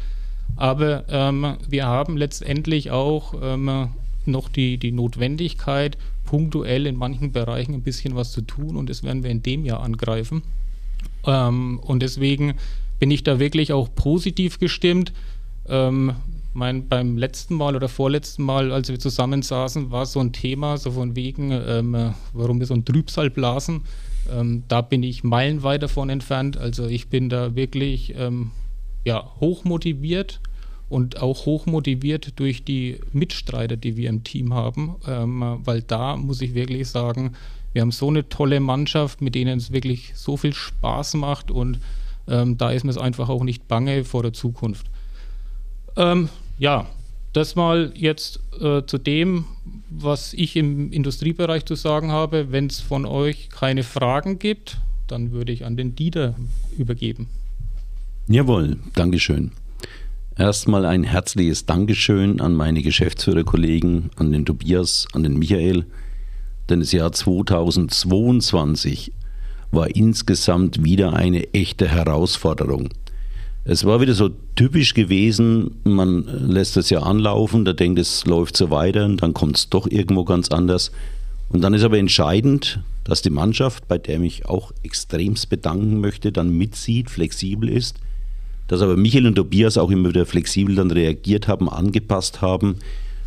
Aber 0.56 1.06
ähm, 1.10 1.58
wir 1.68 1.86
haben 1.86 2.18
letztendlich 2.18 2.92
auch 2.92 3.34
ähm, 3.42 3.89
noch 4.25 4.50
die, 4.50 4.77
die 4.77 4.92
Notwendigkeit, 4.92 5.98
punktuell 6.25 6.86
in 6.86 6.96
manchen 6.96 7.32
Bereichen 7.32 7.74
ein 7.74 7.84
bisschen 7.84 8.15
was 8.15 8.32
zu 8.32 8.42
tun 8.42 8.75
und 8.75 8.89
das 8.89 9.03
werden 9.03 9.24
wir 9.24 9.32
in 9.32 9.44
dem 9.44 9.65
Jahr 9.65 9.82
angreifen. 9.82 10.44
Ähm, 11.25 11.80
und 11.80 12.01
deswegen 12.01 12.56
bin 13.00 13.12
ich 13.12 13.24
da 13.24 13.39
wirklich 13.39 13.74
auch 13.74 13.94
positiv 13.94 14.60
gestimmt. 14.60 15.12
Ähm, 15.68 16.13
mein, 16.53 16.88
beim 16.88 17.17
letzten 17.17 17.55
Mal 17.55 17.75
oder 17.75 17.89
vorletzten 17.89 18.43
Mal, 18.43 18.72
als 18.72 18.89
wir 18.89 19.00
zusammensaßen, 19.00 19.91
war 19.91 20.05
so 20.05 20.19
ein 20.19 20.33
Thema, 20.33 20.77
so 20.77 20.91
von 20.91 21.15
wegen, 21.15 21.51
ähm, 21.51 22.13
warum 22.33 22.60
wir 22.60 22.67
so 22.67 22.74
ein 22.74 22.86
Trübsal 22.86 23.29
blasen. 23.29 23.81
Ähm, 24.31 24.63
da 24.67 24.81
bin 24.81 25.03
ich 25.03 25.24
meilenweit 25.24 25.83
davon 25.83 26.10
entfernt. 26.10 26.57
Also 26.57 26.86
ich 26.86 27.10
bin 27.10 27.29
da 27.29 27.55
wirklich 27.55 28.13
ähm, 28.17 28.51
ja, 29.03 29.31
hoch 29.39 29.63
motiviert 29.63 30.39
und 30.89 31.22
auch 31.22 31.45
hoch 31.45 31.65
motiviert 31.65 32.39
durch 32.39 32.63
die 32.63 33.00
Mitstreiter, 33.12 33.75
die 33.75 33.98
wir 33.98 34.10
im 34.10 34.24
Team 34.24 34.53
haben, 34.53 34.95
ähm, 35.07 35.60
weil 35.63 35.81
da 35.81 36.15
muss 36.15 36.41
ich 36.41 36.53
wirklich 36.53 36.88
sagen, 36.88 37.33
wir 37.74 37.81
haben 37.81 37.91
so 37.91 38.10
eine 38.10 38.29
tolle 38.29 38.60
Mannschaft, 38.60 39.22
mit 39.22 39.33
denen 39.33 39.57
es 39.57 39.72
wirklich 39.72 40.12
so 40.15 40.38
viel 40.38 40.53
Spaß 40.53 41.15
macht 41.15 41.50
und 41.50 41.79
ähm, 42.27 42.57
da 42.57 42.72
ist 42.72 42.83
mir 42.83 42.91
es 42.91 42.98
einfach 42.98 43.29
auch 43.29 43.43
nicht 43.43 43.67
bange 43.67 44.03
vor 44.05 44.22
der 44.22 44.33
Zukunft. 44.33 44.86
Ähm, 45.95 46.29
ja, 46.57 46.87
das 47.33 47.55
mal 47.55 47.92
jetzt 47.96 48.39
äh, 48.61 48.83
zu 48.85 48.98
dem, 48.98 49.46
was 49.89 50.33
ich 50.33 50.55
im 50.55 50.92
Industriebereich 50.92 51.66
zu 51.66 51.75
sagen 51.75 52.11
habe. 52.11 52.51
Wenn 52.51 52.68
es 52.68 52.79
von 52.79 53.05
euch 53.05 53.50
keine 53.50 53.83
Fragen 53.83 54.39
gibt, 54.39 54.77
dann 55.07 55.31
würde 55.31 55.51
ich 55.51 55.66
an 55.66 55.77
den 55.77 55.96
Dieter 55.96 56.35
übergeben. 56.77 57.27
Jawohl, 58.27 58.77
Dankeschön. 58.96 59.51
Erstmal 60.37 60.85
ein 60.85 61.03
herzliches 61.03 61.66
Dankeschön 61.66 62.42
an 62.42 62.55
meine 62.55 62.81
Geschäftsführerkollegen, 62.81 64.09
an 64.16 64.31
den 64.31 64.46
Tobias, 64.46 65.07
an 65.13 65.24
den 65.24 65.37
Michael, 65.37 65.85
denn 66.70 66.79
das 66.79 66.92
Jahr 66.92 67.11
2022 67.11 69.11
war 69.72 69.96
insgesamt 69.96 70.83
wieder 70.83 71.13
eine 71.13 71.53
echte 71.53 71.87
Herausforderung. 71.87 72.89
Es 73.66 73.86
war 73.86 74.02
wieder 74.02 74.14
so 74.14 74.30
typisch 74.56 74.94
gewesen, 74.94 75.76
man 75.86 76.26
lässt 76.26 76.76
das 76.76 76.90
ja 76.90 77.00
anlaufen, 77.02 77.64
da 77.64 77.72
denkt 77.72 77.98
es 77.98 78.26
läuft 78.26 78.58
so 78.58 78.70
weiter 78.72 79.06
und 79.06 79.22
dann 79.24 79.34
kommt 79.34 79.58
es 79.58 79.70
doch 79.70 79.88
irgendwo 79.88 80.26
ganz 80.26 80.50
anders. 80.50 80.92
Und 81.48 81.62
dann 81.62 81.74
ist 81.74 81.84
aber 81.84 81.98
entscheidend, 81.98 82.82
dass 83.06 83.22
die 83.22 83.30
Mannschaft, 83.30 83.88
bei 83.88 83.98
der 83.98 84.20
mich 84.20 84.48
auch 84.48 84.74
extremst 84.84 85.50
bedanken 85.50 86.02
möchte, 86.02 86.34
dann 86.34 86.50
mitzieht, 86.50 87.10
flexibel 87.10 87.70
ist, 87.70 87.96
dass 88.68 88.82
aber 88.82 88.98
Michael 88.98 89.28
und 89.28 89.36
Tobias 89.36 89.78
auch 89.78 89.92
immer 89.92 90.10
wieder 90.10 90.26
flexibel 90.26 90.76
dann 90.76 90.92
reagiert 90.92 91.48
haben, 91.48 91.70
angepasst 91.70 92.42
haben, 92.42 92.76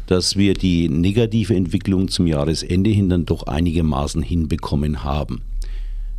dass 0.06 0.36
wir 0.36 0.52
die 0.52 0.90
negative 0.90 1.54
Entwicklung 1.54 2.08
zum 2.08 2.26
Jahresende 2.26 2.90
hin 2.90 3.08
dann 3.08 3.24
doch 3.24 3.44
einigermaßen 3.46 4.22
hinbekommen 4.22 5.02
haben. 5.02 5.40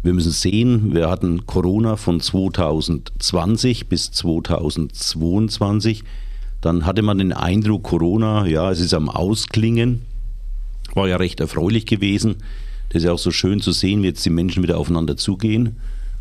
Wir 0.04 0.14
müssen 0.14 0.32
sehen, 0.32 0.94
wir 0.94 1.10
hatten 1.10 1.46
Corona 1.46 1.96
von 1.96 2.22
2020 2.22 3.88
bis 3.88 4.12
2022. 4.12 6.04
Dann 6.62 6.86
hatte 6.86 7.02
man 7.02 7.18
den 7.18 7.34
Eindruck, 7.34 7.84
Corona, 7.84 8.46
ja, 8.46 8.72
es 8.72 8.80
ist 8.80 8.94
am 8.94 9.10
Ausklingen. 9.10 10.04
War 10.94 11.08
ja 11.08 11.18
recht 11.18 11.40
erfreulich 11.40 11.86
gewesen. 11.86 12.38
Das 12.90 13.00
ist 13.00 13.04
ja 13.06 13.12
auch 13.12 13.20
so 13.20 13.32
schön 13.32 13.60
zu 13.60 13.72
sehen, 13.72 14.02
wie 14.02 14.08
jetzt 14.08 14.26
die 14.26 14.30
Menschen 14.30 14.64
wieder 14.64 14.78
aufeinander 14.78 15.18
zugehen. 15.18 15.78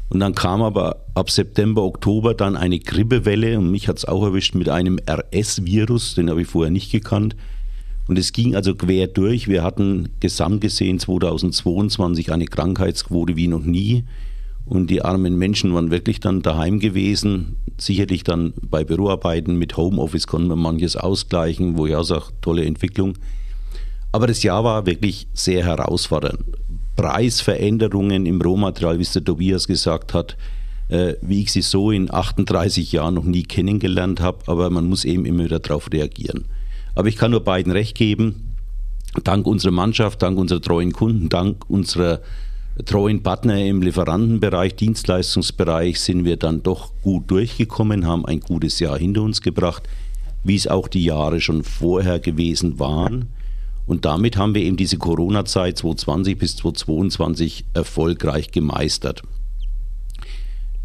Und 0.08 0.20
dann 0.20 0.34
kam 0.34 0.62
aber 0.62 1.04
ab 1.14 1.30
September, 1.30 1.82
Oktober 1.82 2.34
dann 2.34 2.56
eine 2.56 2.78
Grippewelle 2.78 3.58
und 3.58 3.70
mich 3.70 3.88
hat 3.88 3.98
es 3.98 4.04
auch 4.04 4.22
erwischt 4.22 4.54
mit 4.54 4.68
einem 4.68 4.98
RS-Virus, 5.08 6.14
den 6.14 6.30
habe 6.30 6.42
ich 6.42 6.48
vorher 6.48 6.70
nicht 6.70 6.92
gekannt. 6.92 7.34
Und 8.08 8.18
es 8.18 8.32
ging 8.32 8.54
also 8.54 8.74
quer 8.74 9.08
durch. 9.08 9.48
Wir 9.48 9.62
hatten 9.62 10.08
gesamt 10.20 10.60
gesehen 10.60 10.98
2022 10.98 12.32
eine 12.32 12.46
Krankheitsquote 12.46 13.36
wie 13.36 13.48
noch 13.48 13.64
nie. 13.64 14.04
Und 14.64 14.90
die 14.90 15.02
armen 15.02 15.36
Menschen 15.36 15.74
waren 15.74 15.90
wirklich 15.90 16.20
dann 16.20 16.42
daheim 16.42 16.80
gewesen. 16.80 17.56
Sicherlich 17.78 18.24
dann 18.24 18.52
bei 18.62 18.84
Büroarbeiten 18.84 19.56
mit 19.56 19.76
Homeoffice 19.76 20.26
konnte 20.26 20.48
man 20.48 20.58
manches 20.58 20.96
ausgleichen, 20.96 21.76
wo 21.76 21.86
ja 21.86 21.98
auch 21.98 22.30
tolle 22.40 22.64
Entwicklung. 22.64 23.14
Aber 24.12 24.26
das 24.26 24.42
Jahr 24.42 24.64
war 24.64 24.86
wirklich 24.86 25.28
sehr 25.34 25.64
herausfordernd. 25.64 26.40
Preisveränderungen 26.96 28.26
im 28.26 28.40
Rohmaterial, 28.40 28.98
wie 28.98 29.02
es 29.02 29.12
der 29.12 29.24
Tobias 29.24 29.66
gesagt 29.66 30.14
hat, 30.14 30.36
äh, 30.88 31.14
wie 31.20 31.42
ich 31.42 31.52
sie 31.52 31.62
so 31.62 31.90
in 31.90 32.12
38 32.12 32.90
Jahren 32.92 33.14
noch 33.14 33.24
nie 33.24 33.42
kennengelernt 33.42 34.20
habe, 34.20 34.38
aber 34.46 34.70
man 34.70 34.88
muss 34.88 35.04
eben 35.04 35.26
immer 35.26 35.44
wieder 35.44 35.58
darauf 35.58 35.92
reagieren. 35.92 36.46
Aber 36.96 37.08
ich 37.08 37.16
kann 37.16 37.30
nur 37.30 37.44
beiden 37.44 37.70
recht 37.70 37.96
geben. 37.96 38.54
Dank 39.22 39.46
unserer 39.46 39.70
Mannschaft, 39.70 40.22
dank 40.22 40.38
unserer 40.38 40.60
treuen 40.60 40.92
Kunden, 40.92 41.28
dank 41.28 41.68
unserer 41.68 42.20
treuen 42.84 43.22
Partner 43.22 43.64
im 43.64 43.80
Lieferantenbereich, 43.82 44.74
Dienstleistungsbereich 44.76 46.00
sind 46.00 46.24
wir 46.24 46.36
dann 46.36 46.62
doch 46.62 46.92
gut 47.02 47.30
durchgekommen, 47.30 48.06
haben 48.06 48.26
ein 48.26 48.40
gutes 48.40 48.80
Jahr 48.80 48.98
hinter 48.98 49.22
uns 49.22 49.40
gebracht, 49.40 49.84
wie 50.42 50.56
es 50.56 50.66
auch 50.66 50.88
die 50.88 51.04
Jahre 51.04 51.40
schon 51.40 51.64
vorher 51.64 52.18
gewesen 52.18 52.78
waren. 52.78 53.28
Und 53.86 54.04
damit 54.04 54.36
haben 54.36 54.54
wir 54.54 54.62
eben 54.62 54.76
diese 54.76 54.98
Corona-Zeit 54.98 55.78
2020 55.78 56.38
bis 56.38 56.56
2022 56.56 57.64
erfolgreich 57.72 58.50
gemeistert. 58.50 59.22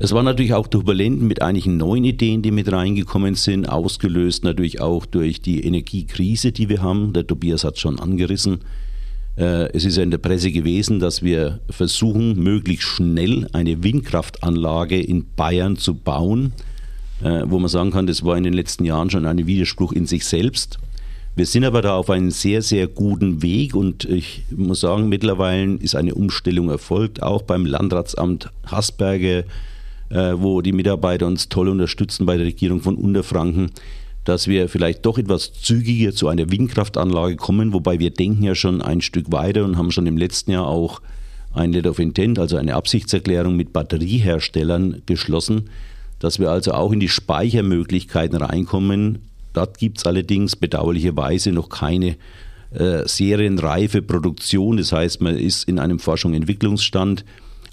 Es 0.04 0.14
war 0.14 0.24
natürlich 0.24 0.56
auch 0.56 0.66
turbulent 0.66 1.22
mit 1.22 1.44
einigen 1.44 1.78
neuen 1.78 2.04
Ideen, 2.06 2.42
die 2.42 2.50
mit 2.50 2.72
reingekommen 2.72 3.36
sind, 3.36 3.70
ausgelöst 3.70 4.44
natürlich 4.44 4.82
auch 4.82 5.06
durch 5.06 5.44
die 5.44 5.64
Energiekrise, 5.64 6.52
die 6.52 6.70
wir 6.70 6.82
haben. 6.82 7.14
Der 7.14 7.28
Tobias 7.28 7.64
hat 7.64 7.78
schon 7.78 8.00
angerissen. 8.00 8.62
Äh, 9.38 9.72
es 9.74 9.86
ist 9.86 9.98
ja 9.98 10.04
in 10.04 10.10
der 10.10 10.18
Presse 10.18 10.52
gewesen, 10.52 11.00
dass 11.00 11.22
wir 11.22 11.60
versuchen, 11.70 12.42
möglichst 12.42 12.88
schnell 12.88 13.48
eine 13.54 13.84
Windkraftanlage 13.84 15.00
in 15.00 15.28
Bayern 15.36 15.78
zu 15.78 15.94
bauen. 15.94 16.54
äh, 17.24 17.44
wo 17.46 17.60
man 17.60 17.70
sagen 17.70 17.92
kann, 17.92 18.08
das 18.08 18.26
war 18.26 18.36
in 18.36 18.44
den 18.44 18.54
letzten 18.54 18.86
Jahren 18.86 19.12
schon 19.12 19.28
ein 19.28 19.46
Widerspruch 19.46 19.92
in 19.92 20.08
sich 20.08 20.26
selbst. 20.26 20.80
Wir 21.36 21.46
sind 21.46 21.64
aber 21.64 21.84
da 21.84 21.96
auf 21.96 22.10
einem 22.10 22.32
sehr, 22.32 22.64
sehr 22.64 22.88
guten 22.88 23.44
Weg 23.44 23.76
und 23.76 24.06
ich 24.06 24.46
muss 24.50 24.80
sagen, 24.80 25.10
mittlerweile 25.10 25.76
ist 25.76 25.96
eine 25.96 26.16
Umstellung 26.16 26.72
erfolgt, 26.72 27.22
auch 27.22 27.44
beim 27.44 27.68
Landratsamt 27.68 28.50
Hasberge, 28.66 29.46
äh, 30.12 30.34
wo 30.36 30.62
die 30.62 30.74
Mitarbeiter 30.74 31.26
uns 31.26 31.50
toll 31.50 31.70
unterstützen 31.70 32.26
bei 32.26 32.38
der 32.38 32.46
Regierung 32.46 32.82
von 32.82 32.96
Unterfranken, 32.96 33.72
dass 34.26 34.48
wir 34.48 34.70
vielleicht 34.70 35.06
doch 35.06 35.18
etwas 35.18 35.54
zügiger 35.54 36.14
zu 36.14 36.28
einer 36.28 36.52
Windkraftanlage 36.52 37.38
kommen, 37.38 37.74
wobei 37.74 38.00
wir 38.00 38.12
denken 38.12 38.44
ja 38.44 38.54
schon 38.54 38.82
ein 38.82 39.02
Stück 39.02 39.32
weiter 39.32 39.64
und 39.66 39.78
haben 39.78 39.92
schon 39.92 40.06
im 40.06 40.18
letzten 40.18 40.52
Jahr 40.52 40.68
auch 40.68 41.02
ein 41.54 41.74
Letter 41.74 41.90
of 41.90 42.00
Intent, 42.00 42.40
also 42.40 42.58
eine 42.58 42.76
Absichtserklärung 42.76 43.56
mit 43.56 43.74
Batterieherstellern 43.74 45.02
geschlossen, 45.06 45.70
dass 46.20 46.40
wir 46.40 46.52
also 46.52 46.74
auch 46.74 46.92
in 46.92 47.00
die 47.00 47.10
Speichermöglichkeiten 47.10 48.38
reinkommen. 48.38 49.20
Dort 49.54 49.80
gibt 49.80 49.98
es 49.98 50.06
allerdings 50.06 50.56
bedauerlicherweise 50.56 51.52
noch 51.52 51.70
keine 51.70 52.16
äh, 52.74 53.06
serienreife 53.06 54.02
Produktion. 54.02 54.78
Das 54.78 54.94
heißt, 54.94 55.20
man 55.22 55.36
ist 55.36 55.68
in 55.68 55.80
einem 55.80 56.00
Forschung- 56.00 56.32
und 56.32 56.38
Entwicklungsstand. 56.38 57.26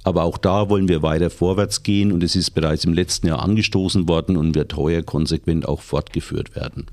Aber 0.09 0.23
auch 0.25 0.39
da 0.39 0.71
wollen 0.71 0.89
wir 0.89 1.03
weiter 1.03 1.29
vorwärts 1.29 1.83
gehen 1.83 2.13
und 2.13 2.23
es 2.23 2.35
ist 2.35 2.53
bereits 2.53 2.87
im 2.87 2.95
letzten 2.95 3.27
Jahr 3.27 3.43
angestoßen 3.43 4.09
worden 4.09 4.39
und 4.39 4.55
wird 4.55 4.75
heuer 4.75 5.03
konsequent 5.03 5.69
auch 5.69 5.83
fortgeführt 5.83 6.57
werden. 6.57 6.87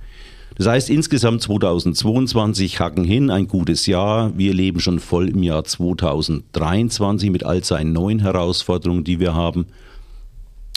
Das 0.58 0.68
heißt 0.68 0.90
insgesamt 0.90 1.42
2022 1.42 2.82
hacken 2.82 3.06
hin, 3.06 3.32
ein 3.32 3.48
gutes 3.48 3.86
Jahr. 3.86 4.38
Wir 4.38 4.54
leben 4.54 4.82
schon 4.82 5.00
voll 5.00 5.30
im 5.30 5.44
Jahr 5.44 5.64
2023 5.64 7.30
mit 7.32 7.46
all 7.46 7.64
seinen 7.64 7.94
neuen 7.94 8.20
Herausforderungen, 8.20 9.06
die 9.06 9.22
wir 9.22 9.34
haben. 9.34 9.68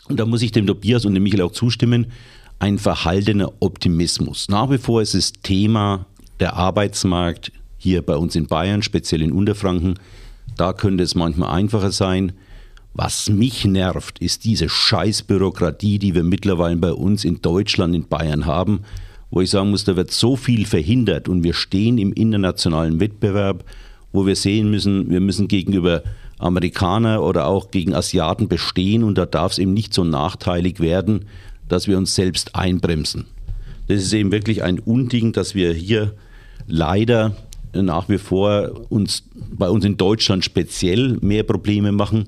Und 0.08 0.20
da 0.20 0.24
muss 0.24 0.42
ich 0.42 0.52
dem 0.52 0.68
Tobias 0.68 1.04
und 1.06 1.14
dem 1.14 1.24
Michael 1.24 1.42
auch 1.42 1.50
zustimmen, 1.50 2.06
ein 2.60 2.78
verhaltener 2.78 3.50
Optimismus. 3.58 4.46
Nach 4.48 4.70
wie 4.70 4.78
vor 4.78 5.02
ist 5.02 5.16
es 5.16 5.32
Thema 5.32 6.06
der 6.38 6.54
Arbeitsmarkt 6.54 7.50
hier 7.78 8.02
bei 8.02 8.14
uns 8.14 8.36
in 8.36 8.46
Bayern, 8.46 8.82
speziell 8.82 9.22
in 9.22 9.32
Unterfranken. 9.32 9.94
Da 10.58 10.72
könnte 10.72 11.04
es 11.04 11.14
manchmal 11.14 11.50
einfacher 11.50 11.92
sein. 11.92 12.32
Was 12.92 13.30
mich 13.30 13.64
nervt, 13.64 14.18
ist 14.18 14.44
diese 14.44 14.68
Scheißbürokratie, 14.68 16.00
die 16.00 16.16
wir 16.16 16.24
mittlerweile 16.24 16.76
bei 16.76 16.92
uns 16.92 17.24
in 17.24 17.40
Deutschland, 17.40 17.94
in 17.94 18.08
Bayern 18.08 18.44
haben, 18.44 18.80
wo 19.30 19.40
ich 19.40 19.50
sagen 19.50 19.70
muss, 19.70 19.84
da 19.84 19.94
wird 19.94 20.10
so 20.10 20.34
viel 20.34 20.66
verhindert 20.66 21.28
und 21.28 21.44
wir 21.44 21.54
stehen 21.54 21.96
im 21.96 22.12
internationalen 22.12 22.98
Wettbewerb, 22.98 23.64
wo 24.12 24.26
wir 24.26 24.34
sehen 24.34 24.68
müssen, 24.68 25.10
wir 25.10 25.20
müssen 25.20 25.46
gegenüber 25.46 26.02
Amerikaner 26.38 27.22
oder 27.22 27.46
auch 27.46 27.70
gegen 27.70 27.94
Asiaten 27.94 28.48
bestehen 28.48 29.04
und 29.04 29.16
da 29.16 29.26
darf 29.26 29.52
es 29.52 29.58
eben 29.58 29.74
nicht 29.74 29.94
so 29.94 30.02
nachteilig 30.02 30.80
werden, 30.80 31.26
dass 31.68 31.86
wir 31.86 31.96
uns 31.98 32.16
selbst 32.16 32.56
einbremsen. 32.56 33.26
Das 33.86 34.02
ist 34.02 34.12
eben 34.12 34.32
wirklich 34.32 34.64
ein 34.64 34.80
Unding, 34.80 35.32
dass 35.32 35.54
wir 35.54 35.72
hier 35.72 36.14
leider 36.66 37.36
nach 37.72 38.08
wie 38.08 38.18
vor 38.18 38.86
uns 38.90 39.24
bei 39.50 39.68
uns 39.68 39.84
in 39.84 39.96
Deutschland 39.96 40.44
speziell 40.44 41.18
mehr 41.20 41.42
Probleme 41.42 41.92
machen. 41.92 42.26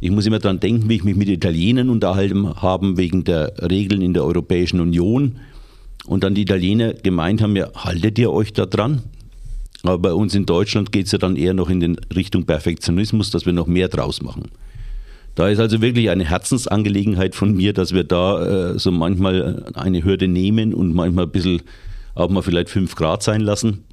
Ich 0.00 0.10
muss 0.10 0.26
immer 0.26 0.38
daran 0.38 0.60
denken, 0.60 0.88
wie 0.88 0.96
ich 0.96 1.04
mich 1.04 1.16
mit 1.16 1.28
Italienern 1.28 1.88
unterhalten 1.88 2.54
habe 2.60 2.96
wegen 2.96 3.24
der 3.24 3.54
Regeln 3.70 4.02
in 4.02 4.14
der 4.14 4.24
Europäischen 4.24 4.80
Union. 4.80 5.36
Und 6.06 6.22
dann 6.24 6.34
die 6.34 6.42
Italiener 6.42 6.92
gemeint 6.92 7.40
haben, 7.40 7.56
ja, 7.56 7.72
haltet 7.74 8.18
ihr 8.18 8.30
euch 8.30 8.52
da 8.52 8.66
dran? 8.66 9.02
Aber 9.82 9.98
bei 9.98 10.12
uns 10.12 10.34
in 10.34 10.46
Deutschland 10.46 10.92
geht 10.92 11.06
es 11.06 11.12
ja 11.12 11.18
dann 11.18 11.36
eher 11.36 11.54
noch 11.54 11.70
in 11.70 11.80
den 11.80 11.96
Richtung 12.14 12.44
Perfektionismus, 12.44 13.30
dass 13.30 13.46
wir 13.46 13.52
noch 13.52 13.66
mehr 13.66 13.88
draus 13.88 14.22
machen. 14.22 14.50
Da 15.34 15.48
ist 15.48 15.58
also 15.58 15.80
wirklich 15.80 16.10
eine 16.10 16.24
Herzensangelegenheit 16.24 17.34
von 17.34 17.54
mir, 17.54 17.72
dass 17.72 17.92
wir 17.92 18.04
da 18.04 18.72
äh, 18.72 18.78
so 18.78 18.90
manchmal 18.90 19.64
eine 19.74 20.04
Hürde 20.04 20.28
nehmen 20.28 20.72
und 20.72 20.94
manchmal 20.94 21.24
ein 21.24 21.30
bisschen 21.30 21.62
auch 22.14 22.30
mal 22.30 22.42
vielleicht 22.42 22.70
fünf 22.70 22.94
Grad 22.94 23.22
sein 23.22 23.40
lassen. 23.40 23.84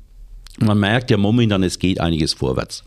Man 0.59 0.79
merkt 0.79 1.11
ja 1.11 1.17
momentan, 1.17 1.63
es 1.63 1.79
geht 1.79 1.99
einiges 1.99 2.33
vorwärts. 2.33 2.83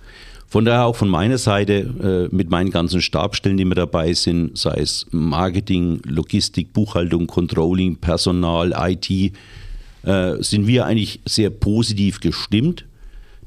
Von 0.46 0.64
daher 0.64 0.84
auch 0.84 0.96
von 0.96 1.08
meiner 1.08 1.38
Seite 1.38 2.28
äh, 2.30 2.34
mit 2.34 2.50
meinen 2.50 2.70
ganzen 2.70 3.00
Stabstellen, 3.00 3.56
die 3.56 3.64
mir 3.64 3.74
dabei 3.74 4.12
sind, 4.12 4.56
sei 4.56 4.76
es 4.78 5.06
Marketing, 5.10 6.00
Logistik, 6.04 6.72
Buchhaltung, 6.72 7.26
Controlling, 7.26 7.96
Personal, 7.96 8.72
IT, 8.76 9.10
äh, 9.10 9.32
sind 10.40 10.66
wir 10.66 10.86
eigentlich 10.86 11.20
sehr 11.24 11.50
positiv 11.50 12.20
gestimmt 12.20 12.84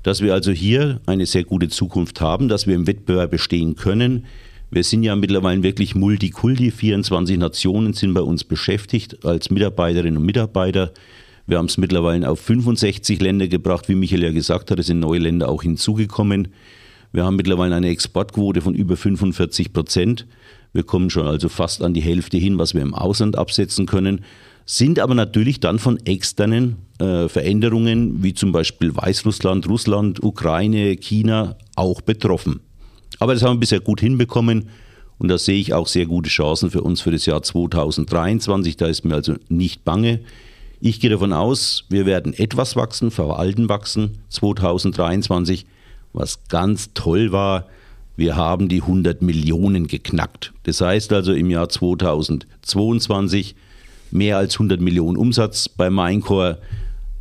dass 0.07 0.21
wir 0.21 0.33
also 0.33 0.53
hier 0.53 1.01
eine 1.05 1.25
sehr 1.25 1.43
gute 1.43 1.67
Zukunft 1.67 2.21
haben, 2.21 2.47
dass 2.47 2.65
wir 2.65 2.75
im 2.75 2.87
Wettbewerb 2.87 3.31
bestehen 3.31 3.75
können. 3.75 4.23
Wir 4.71 4.85
sind 4.85 5.03
ja 5.03 5.17
mittlerweile 5.17 5.63
wirklich 5.63 5.95
Multikulti, 5.95 6.71
24 6.71 7.37
Nationen 7.37 7.91
sind 7.91 8.13
bei 8.13 8.21
uns 8.21 8.45
beschäftigt 8.45 9.25
als 9.25 9.49
Mitarbeiterinnen 9.49 10.15
und 10.15 10.25
Mitarbeiter. 10.25 10.93
Wir 11.47 11.57
haben 11.57 11.65
es 11.65 11.77
mittlerweile 11.77 12.29
auf 12.29 12.39
65 12.41 13.21
Länder 13.21 13.47
gebracht, 13.47 13.89
wie 13.89 13.95
Michael 13.95 14.23
ja 14.23 14.31
gesagt 14.31 14.69
hat, 14.69 14.79
es 14.79 14.87
sind 14.87 14.99
neue 14.99 15.19
Länder 15.19 15.49
auch 15.49 15.63
hinzugekommen. 15.63 16.49
Wir 17.13 17.23
haben 17.25 17.37
mittlerweile 17.37 17.75
eine 17.75 17.89
Exportquote 17.89 18.61
von 18.61 18.75
über 18.75 18.97
45 18.97 19.73
Prozent. 19.73 20.27
Wir 20.73 20.83
kommen 20.83 21.09
schon 21.09 21.25
also 21.25 21.49
fast 21.49 21.81
an 21.81 21.93
die 21.93 22.01
Hälfte 22.01 22.37
hin, 22.37 22.59
was 22.59 22.73
wir 22.73 22.81
im 22.81 22.93
Ausland 22.93 23.37
absetzen 23.37 23.85
können 23.85 24.23
sind 24.67 24.99
aber 24.99 25.15
natürlich 25.15 25.61
dann 25.61 25.79
von 25.79 25.97
externen 26.05 26.75
äh, 26.99 27.29
Veränderungen 27.29 28.21
wie 28.21 28.33
zum 28.33 28.51
Beispiel 28.51 28.95
Weißrussland, 28.95 29.67
Russland, 29.67 30.21
Ukraine, 30.21 30.97
China 30.97 31.55
auch 31.75 32.01
betroffen. 32.01 32.59
Aber 33.19 33.33
das 33.33 33.43
haben 33.43 33.55
wir 33.55 33.61
bisher 33.61 33.79
gut 33.79 34.01
hinbekommen 34.01 34.69
und 35.17 35.29
da 35.29 35.37
sehe 35.37 35.57
ich 35.57 35.73
auch 35.73 35.87
sehr 35.87 36.05
gute 36.05 36.29
Chancen 36.29 36.69
für 36.69 36.81
uns 36.81 36.99
für 36.99 37.11
das 37.11 37.25
Jahr 37.25 37.41
2023. 37.41 38.75
Da 38.75 38.87
ist 38.87 39.05
mir 39.05 39.15
also 39.15 39.35
nicht 39.47 39.85
bange. 39.85 40.19
Ich 40.79 40.99
gehe 40.99 41.09
davon 41.09 41.33
aus, 41.33 41.85
wir 41.89 42.05
werden 42.05 42.33
etwas 42.33 42.75
wachsen, 42.75 43.09
verwalten 43.09 43.67
wachsen 43.67 44.19
2023. 44.29 45.65
Was 46.13 46.47
ganz 46.49 46.93
toll 46.93 47.31
war, 47.31 47.67
wir 48.15 48.35
haben 48.35 48.69
die 48.69 48.81
100 48.81 49.21
Millionen 49.21 49.87
geknackt. 49.87 50.53
Das 50.63 50.81
heißt 50.81 51.13
also 51.13 51.33
im 51.33 51.49
Jahr 51.49 51.69
2022 51.69 53.55
mehr 54.11 54.37
als 54.37 54.55
100 54.55 54.79
Millionen 54.79 55.17
Umsatz 55.17 55.67
bei 55.67 55.89
Minecore. 55.89 56.59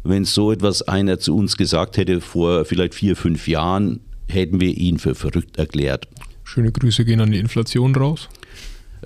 Wenn 0.05 0.25
so 0.25 0.53
etwas 0.53 0.83
einer 0.83 1.19
zu 1.19 1.37
uns 1.37 1.57
gesagt 1.57 1.97
hätte 1.97 2.21
vor 2.21 2.64
vielleicht 2.64 2.95
vier, 2.95 3.16
fünf 3.16 3.49
Jahren, 3.49 4.01
hätten 4.29 4.61
wir 4.61 4.77
ihn 4.77 4.99
für 4.99 5.14
verrückt 5.14 5.59
erklärt. 5.59 6.09
Schöne 6.45 6.73
Grüße 6.73 7.05
gehen 7.05 7.21
an 7.21 7.33
die 7.33 7.38
Inflation 7.38 7.95
raus. 7.95 8.29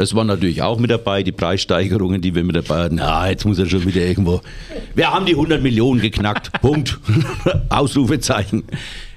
Es 0.01 0.15
war 0.15 0.25
natürlich 0.25 0.63
auch 0.63 0.79
mit 0.79 0.91
dabei, 0.91 1.23
die 1.23 1.31
Preissteigerungen, 1.31 2.23
die 2.23 2.35
wir 2.35 2.43
mit 2.43 2.57
dabei 2.57 2.85
hatten. 2.85 2.95
Na, 2.95 3.29
jetzt 3.29 3.45
muss 3.45 3.59
er 3.59 3.67
schon 3.67 3.85
wieder 3.85 4.01
irgendwo. 4.01 4.41
Wir 4.95 5.13
haben 5.13 5.27
die 5.27 5.33
100 5.33 5.63
Millionen 5.63 6.01
geknackt. 6.01 6.51
Punkt. 6.63 6.99
Ausrufezeichen. 7.69 8.65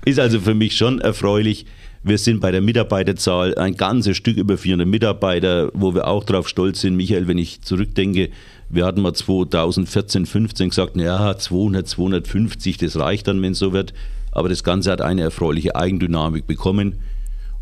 Ist 0.04 0.19
also 0.19 0.41
für 0.41 0.54
mich 0.54 0.76
schon 0.76 1.00
erfreulich. 1.00 1.65
Wir 2.04 2.17
sind 2.17 2.41
bei 2.41 2.52
der 2.52 2.60
Mitarbeiterzahl 2.60 3.58
ein 3.58 3.78
ganzes 3.78 4.17
Stück 4.17 4.36
über 4.36 4.58
400 4.58 4.86
Mitarbeiter, 4.86 5.72
wo 5.74 5.96
wir 5.96 6.06
auch 6.06 6.26
darauf 6.26 6.50
stolz 6.50 6.82
sind. 6.82 6.98
Michael, 6.98 7.30
wenn 7.30 7.38
ich 7.38 7.62
zurückdenke, 7.62 8.30
wir 8.67 8.86
hatten 8.86 9.02
mal 9.02 9.13
2014, 9.13 10.26
15 10.26 10.67
gesagt, 10.67 10.98
naja, 10.98 11.38
200, 11.38 11.88
250, 11.88 12.76
das 12.76 13.00
reicht 13.00 13.30
dann, 13.30 13.41
wenn 13.41 13.54
es 13.54 13.60
so 13.60 13.72
wird. 13.72 13.93
Aber 14.34 14.50
das 14.50 14.65
Ganze 14.65 14.91
hat 14.91 15.00
eine 15.00 15.22
erfreuliche 15.22 15.78
Eigendynamik 15.78 16.46
bekommen. 16.46 16.96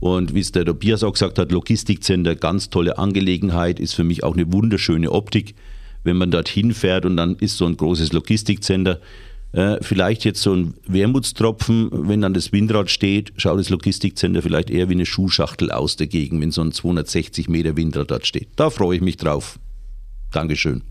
Und 0.02 0.34
wie 0.34 0.40
es 0.40 0.52
der 0.52 0.66
Tobias 0.66 1.04
auch 1.04 1.14
gesagt 1.14 1.38
hat, 1.38 1.52
Logistikcenter, 1.52 2.36
ganz 2.36 2.72
tolle 2.72 2.98
Angelegenheit, 2.98 3.80
ist 3.80 3.94
für 3.94 4.04
mich 4.04 4.24
auch 4.24 4.34
eine 4.34 4.52
wunderschöne 4.52 5.12
Optik. 5.12 5.54
Wenn 6.04 6.18
man 6.18 6.32
dorthin 6.32 6.74
fährt 6.74 7.06
und 7.06 7.16
dann 7.18 7.36
ist 7.36 7.56
so 7.56 7.68
ein 7.68 7.78
großes 7.78 8.12
Logistikcenter, 8.12 9.00
äh, 9.52 9.78
vielleicht 9.82 10.26
jetzt 10.26 10.42
so 10.42 10.56
ein 10.56 10.74
Wermutstropfen, 10.88 12.10
wenn 12.10 12.22
dann 12.22 12.34
das 12.34 12.52
Windrad 12.52 12.90
steht, 12.90 13.32
schaut 13.38 13.60
das 13.60 13.70
Logistikcenter 13.70 14.42
vielleicht 14.42 14.72
eher 14.72 14.90
wie 14.90 14.94
eine 14.94 15.06
Schuhschachtel 15.06 15.72
aus 15.72 15.98
dagegen, 15.98 16.42
wenn 16.42 16.52
so 16.52 16.62
ein 16.62 16.72
260 16.72 17.48
Meter 17.48 17.78
Windrad 17.78 18.10
dort 18.10 18.26
steht. 18.26 18.48
Da 18.56 18.72
freue 18.72 18.96
ich 18.96 19.02
mich 19.04 19.18
drauf. 19.18 19.60
Dankeschön. 20.32 20.82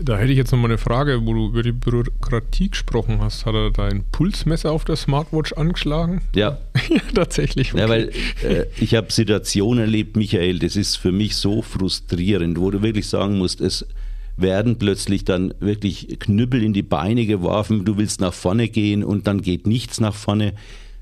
Da 0.00 0.16
hätte 0.16 0.30
ich 0.30 0.38
jetzt 0.38 0.52
noch 0.52 0.58
mal 0.58 0.68
eine 0.68 0.78
Frage, 0.78 1.26
wo 1.26 1.34
du 1.34 1.48
über 1.48 1.62
die 1.62 1.72
Bürokratie 1.72 2.70
gesprochen 2.70 3.20
hast. 3.20 3.46
Hat 3.46 3.54
er 3.54 3.70
dein 3.72 4.04
Pulsmesser 4.12 4.70
auf 4.70 4.84
der 4.84 4.94
Smartwatch 4.94 5.52
angeschlagen? 5.54 6.22
Ja. 6.34 6.58
ja, 6.88 7.00
tatsächlich. 7.14 7.74
Okay. 7.74 7.82
Ja, 7.82 7.88
weil 7.88 8.10
äh, 8.44 8.66
ich 8.78 8.94
habe 8.94 9.10
Situationen 9.10 9.80
erlebt, 9.80 10.16
Michael, 10.16 10.60
das 10.60 10.76
ist 10.76 10.96
für 10.96 11.10
mich 11.10 11.34
so 11.34 11.62
frustrierend, 11.62 12.60
wo 12.60 12.70
du 12.70 12.82
wirklich 12.82 13.08
sagen 13.08 13.38
musst, 13.38 13.60
es 13.60 13.86
werden 14.36 14.76
plötzlich 14.78 15.24
dann 15.24 15.52
wirklich 15.58 16.16
Knüppel 16.20 16.62
in 16.62 16.72
die 16.72 16.82
Beine 16.82 17.26
geworfen, 17.26 17.84
du 17.84 17.96
willst 17.96 18.20
nach 18.20 18.32
vorne 18.32 18.68
gehen 18.68 19.02
und 19.02 19.26
dann 19.26 19.42
geht 19.42 19.66
nichts 19.66 20.00
nach 20.00 20.14
vorne. 20.14 20.54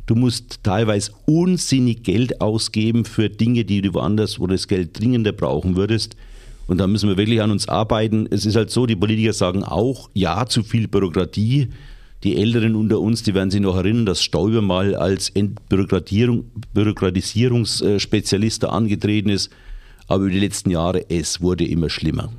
Du 0.06 0.14
musst 0.14 0.60
teilweise 0.62 1.12
unsinnig 1.26 2.02
Geld 2.02 2.40
ausgeben 2.40 3.04
für 3.04 3.28
Dinge, 3.28 3.64
die 3.64 3.82
du 3.82 3.92
woanders, 3.92 4.40
wo 4.40 4.46
du 4.46 4.54
das 4.54 4.68
Geld 4.68 4.98
dringender 4.98 5.32
brauchen 5.32 5.76
würdest. 5.76 6.16
Und 6.66 6.78
da 6.78 6.86
müssen 6.86 7.08
wir 7.08 7.16
wirklich 7.16 7.42
an 7.42 7.50
uns 7.50 7.68
arbeiten. 7.68 8.28
Es 8.30 8.44
ist 8.44 8.56
halt 8.56 8.70
so, 8.70 8.86
die 8.86 8.96
Politiker 8.96 9.32
sagen 9.32 9.62
auch, 9.62 10.10
ja, 10.14 10.46
zu 10.46 10.62
viel 10.62 10.88
Bürokratie. 10.88 11.68
Die 12.24 12.36
Älteren 12.36 12.74
unter 12.74 13.00
uns, 13.00 13.22
die 13.22 13.34
werden 13.34 13.50
sich 13.50 13.60
noch 13.60 13.76
erinnern, 13.76 14.06
dass 14.06 14.22
Stoiber 14.22 14.62
mal 14.62 14.96
als 14.96 15.32
Bürokratisierungsspezialist 15.68 18.64
angetreten 18.64 19.28
ist. 19.28 19.50
Aber 20.08 20.24
über 20.24 20.32
die 20.32 20.40
letzten 20.40 20.70
Jahre, 20.70 21.08
es 21.10 21.40
wurde 21.40 21.66
immer 21.66 21.90
schlimmer. 21.90 22.32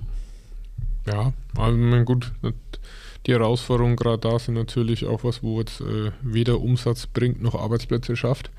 Ja, 1.06 1.32
also 1.56 2.04
gut, 2.04 2.34
die 3.26 3.34
Herausforderungen 3.34 3.96
gerade 3.96 4.20
da 4.20 4.40
sind 4.40 4.56
natürlich 4.56 5.06
auch 5.06 5.24
was, 5.24 5.44
wo 5.44 5.60
jetzt 5.60 5.82
äh, 5.82 6.12
weder 6.22 6.60
Umsatz 6.60 7.08
bringt 7.08 7.42
noch 7.42 7.56
Arbeitsplätze 7.56 8.16
schafft. 8.16 8.52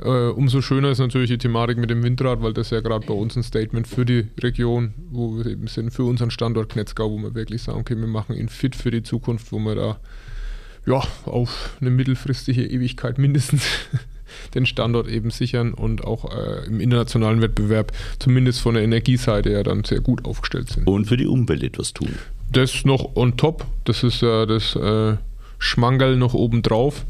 Äh, 0.00 0.08
umso 0.08 0.62
schöner 0.62 0.90
ist 0.90 0.98
natürlich 0.98 1.30
die 1.30 1.38
Thematik 1.38 1.76
mit 1.76 1.90
dem 1.90 2.02
Windrad, 2.02 2.42
weil 2.42 2.54
das 2.54 2.70
ja 2.70 2.80
gerade 2.80 3.06
bei 3.06 3.14
uns 3.14 3.36
ein 3.36 3.42
Statement 3.42 3.86
für 3.86 4.04
die 4.04 4.28
Region, 4.40 4.94
wo 5.10 5.36
wir 5.36 5.46
eben 5.46 5.66
sind, 5.66 5.90
für 5.90 6.04
unseren 6.04 6.30
Standort 6.30 6.70
Knetzgau, 6.70 7.10
wo 7.10 7.18
wir 7.18 7.34
wirklich 7.34 7.62
sagen, 7.62 7.80
okay, 7.80 7.96
wir 7.96 8.06
machen 8.06 8.34
ihn 8.34 8.48
fit 8.48 8.74
für 8.74 8.90
die 8.90 9.02
Zukunft, 9.02 9.52
wo 9.52 9.58
wir 9.58 9.74
da 9.74 10.00
ja 10.86 11.02
auf 11.26 11.76
eine 11.80 11.90
mittelfristige 11.90 12.64
Ewigkeit 12.64 13.18
mindestens 13.18 13.64
den 14.54 14.66
Standort 14.66 15.08
eben 15.08 15.30
sichern 15.30 15.74
und 15.74 16.04
auch 16.04 16.34
äh, 16.34 16.66
im 16.66 16.80
internationalen 16.80 17.42
Wettbewerb 17.42 17.92
zumindest 18.18 18.60
von 18.60 18.74
der 18.74 18.82
Energieseite 18.82 19.52
ja 19.52 19.62
dann 19.62 19.84
sehr 19.84 20.00
gut 20.00 20.24
aufgestellt 20.24 20.70
sind. 20.70 20.86
Und 20.86 21.04
für 21.04 21.18
die 21.18 21.26
Umwelt 21.26 21.62
etwas 21.62 21.92
tun. 21.92 22.14
Das 22.50 22.84
noch 22.84 23.14
on 23.14 23.36
top, 23.36 23.66
das 23.84 24.02
ist 24.02 24.22
ja 24.22 24.46
das 24.46 24.74
äh, 24.74 25.16
Schmangerl 25.58 26.16
noch 26.16 26.34
oben 26.34 26.62
drauf 26.62 27.04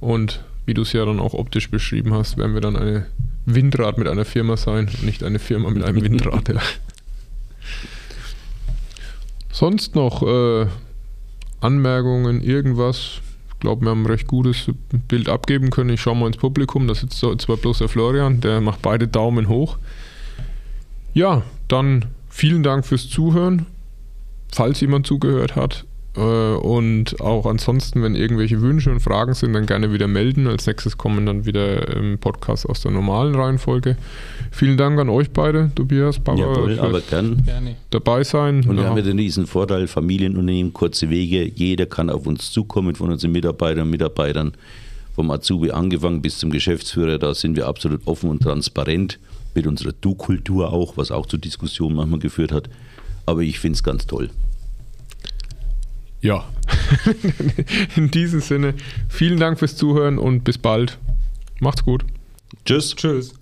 und 0.00 0.42
wie 0.70 0.74
du 0.74 0.82
es 0.82 0.92
ja 0.92 1.04
dann 1.04 1.18
auch 1.18 1.34
optisch 1.34 1.68
beschrieben 1.68 2.14
hast, 2.14 2.36
werden 2.36 2.54
wir 2.54 2.60
dann 2.60 2.76
eine 2.76 3.06
Windrad 3.44 3.98
mit 3.98 4.06
einer 4.06 4.24
Firma 4.24 4.56
sein 4.56 4.86
und 4.86 5.02
nicht 5.02 5.24
eine 5.24 5.40
Firma 5.40 5.68
mit 5.68 5.82
einem 5.82 6.00
Windrad. 6.00 6.48
Ja. 6.48 6.60
Sonst 9.50 9.96
noch 9.96 10.22
äh, 10.22 10.68
Anmerkungen, 11.60 12.40
irgendwas? 12.40 13.20
glaube, 13.58 13.84
wir 13.84 13.90
haben 13.90 14.04
ein 14.04 14.06
recht 14.06 14.28
gutes 14.28 14.70
Bild 15.08 15.28
abgeben 15.28 15.70
können. 15.70 15.90
Ich 15.90 16.00
schaue 16.00 16.14
mal 16.14 16.28
ins 16.28 16.36
Publikum, 16.36 16.86
da 16.86 16.94
sitzt 16.94 17.18
zwar 17.18 17.56
bloß 17.56 17.78
der 17.78 17.88
Florian, 17.88 18.40
der 18.40 18.60
macht 18.60 18.80
beide 18.80 19.08
Daumen 19.08 19.48
hoch. 19.48 19.76
Ja, 21.14 21.42
dann 21.66 22.04
vielen 22.28 22.62
Dank 22.62 22.86
fürs 22.86 23.08
Zuhören, 23.08 23.66
falls 24.52 24.80
jemand 24.80 25.04
zugehört 25.08 25.56
hat. 25.56 25.84
Äh, 26.16 26.20
und 26.20 27.20
auch 27.20 27.46
ansonsten, 27.46 28.02
wenn 28.02 28.14
irgendwelche 28.14 28.60
Wünsche 28.60 28.90
und 28.90 29.00
Fragen 29.00 29.34
sind, 29.34 29.52
dann 29.52 29.66
gerne 29.66 29.92
wieder 29.92 30.08
melden. 30.08 30.46
Als 30.46 30.66
nächstes 30.66 30.98
kommen 30.98 31.26
dann 31.26 31.46
wieder 31.46 31.96
ähm, 31.96 32.18
Podcasts 32.18 32.66
aus 32.66 32.80
der 32.80 32.90
normalen 32.90 33.34
Reihenfolge. 33.34 33.96
Vielen 34.50 34.76
Dank 34.76 34.98
an 34.98 35.08
euch 35.08 35.30
beide, 35.30 35.70
Tobias, 35.74 36.18
Papa, 36.18 36.40
Jawohl, 36.40 36.78
aber 36.80 37.00
gern. 37.00 37.44
dabei 37.90 38.24
sein. 38.24 38.64
Und 38.66 38.76
wir 38.76 38.84
haben 38.84 38.96
ja 38.96 39.02
den 39.04 39.18
riesen 39.18 39.46
Vorteil, 39.46 39.86
Familienunternehmen, 39.86 40.72
kurze 40.72 41.10
Wege. 41.10 41.44
Jeder 41.44 41.86
kann 41.86 42.10
auf 42.10 42.26
uns 42.26 42.50
zukommen 42.50 42.96
von 42.96 43.10
unseren 43.10 43.30
Mitarbeitern 43.30 43.84
und 43.84 43.90
Mitarbeitern, 43.90 44.52
vom 45.14 45.30
Azubi 45.30 45.70
angefangen 45.70 46.22
bis 46.22 46.38
zum 46.38 46.50
Geschäftsführer. 46.50 47.18
Da 47.18 47.34
sind 47.34 47.56
wir 47.56 47.68
absolut 47.68 48.04
offen 48.06 48.30
und 48.30 48.42
transparent 48.42 49.20
mit 49.54 49.66
unserer 49.66 49.92
Du-Kultur 50.00 50.72
auch, 50.72 50.96
was 50.96 51.12
auch 51.12 51.26
zu 51.26 51.36
Diskussionen 51.36 51.94
manchmal 51.96 52.18
geführt 52.18 52.50
hat. 52.50 52.68
Aber 53.26 53.42
ich 53.42 53.60
finde 53.60 53.76
es 53.76 53.82
ganz 53.84 54.06
toll. 54.06 54.30
Ja, 56.20 56.44
in 57.96 58.10
diesem 58.10 58.40
Sinne, 58.40 58.74
vielen 59.08 59.38
Dank 59.38 59.58
fürs 59.58 59.76
Zuhören 59.76 60.18
und 60.18 60.44
bis 60.44 60.58
bald. 60.58 60.98
Macht's 61.60 61.84
gut. 61.84 62.04
Tschüss. 62.64 62.94
Tschüss. 62.94 63.39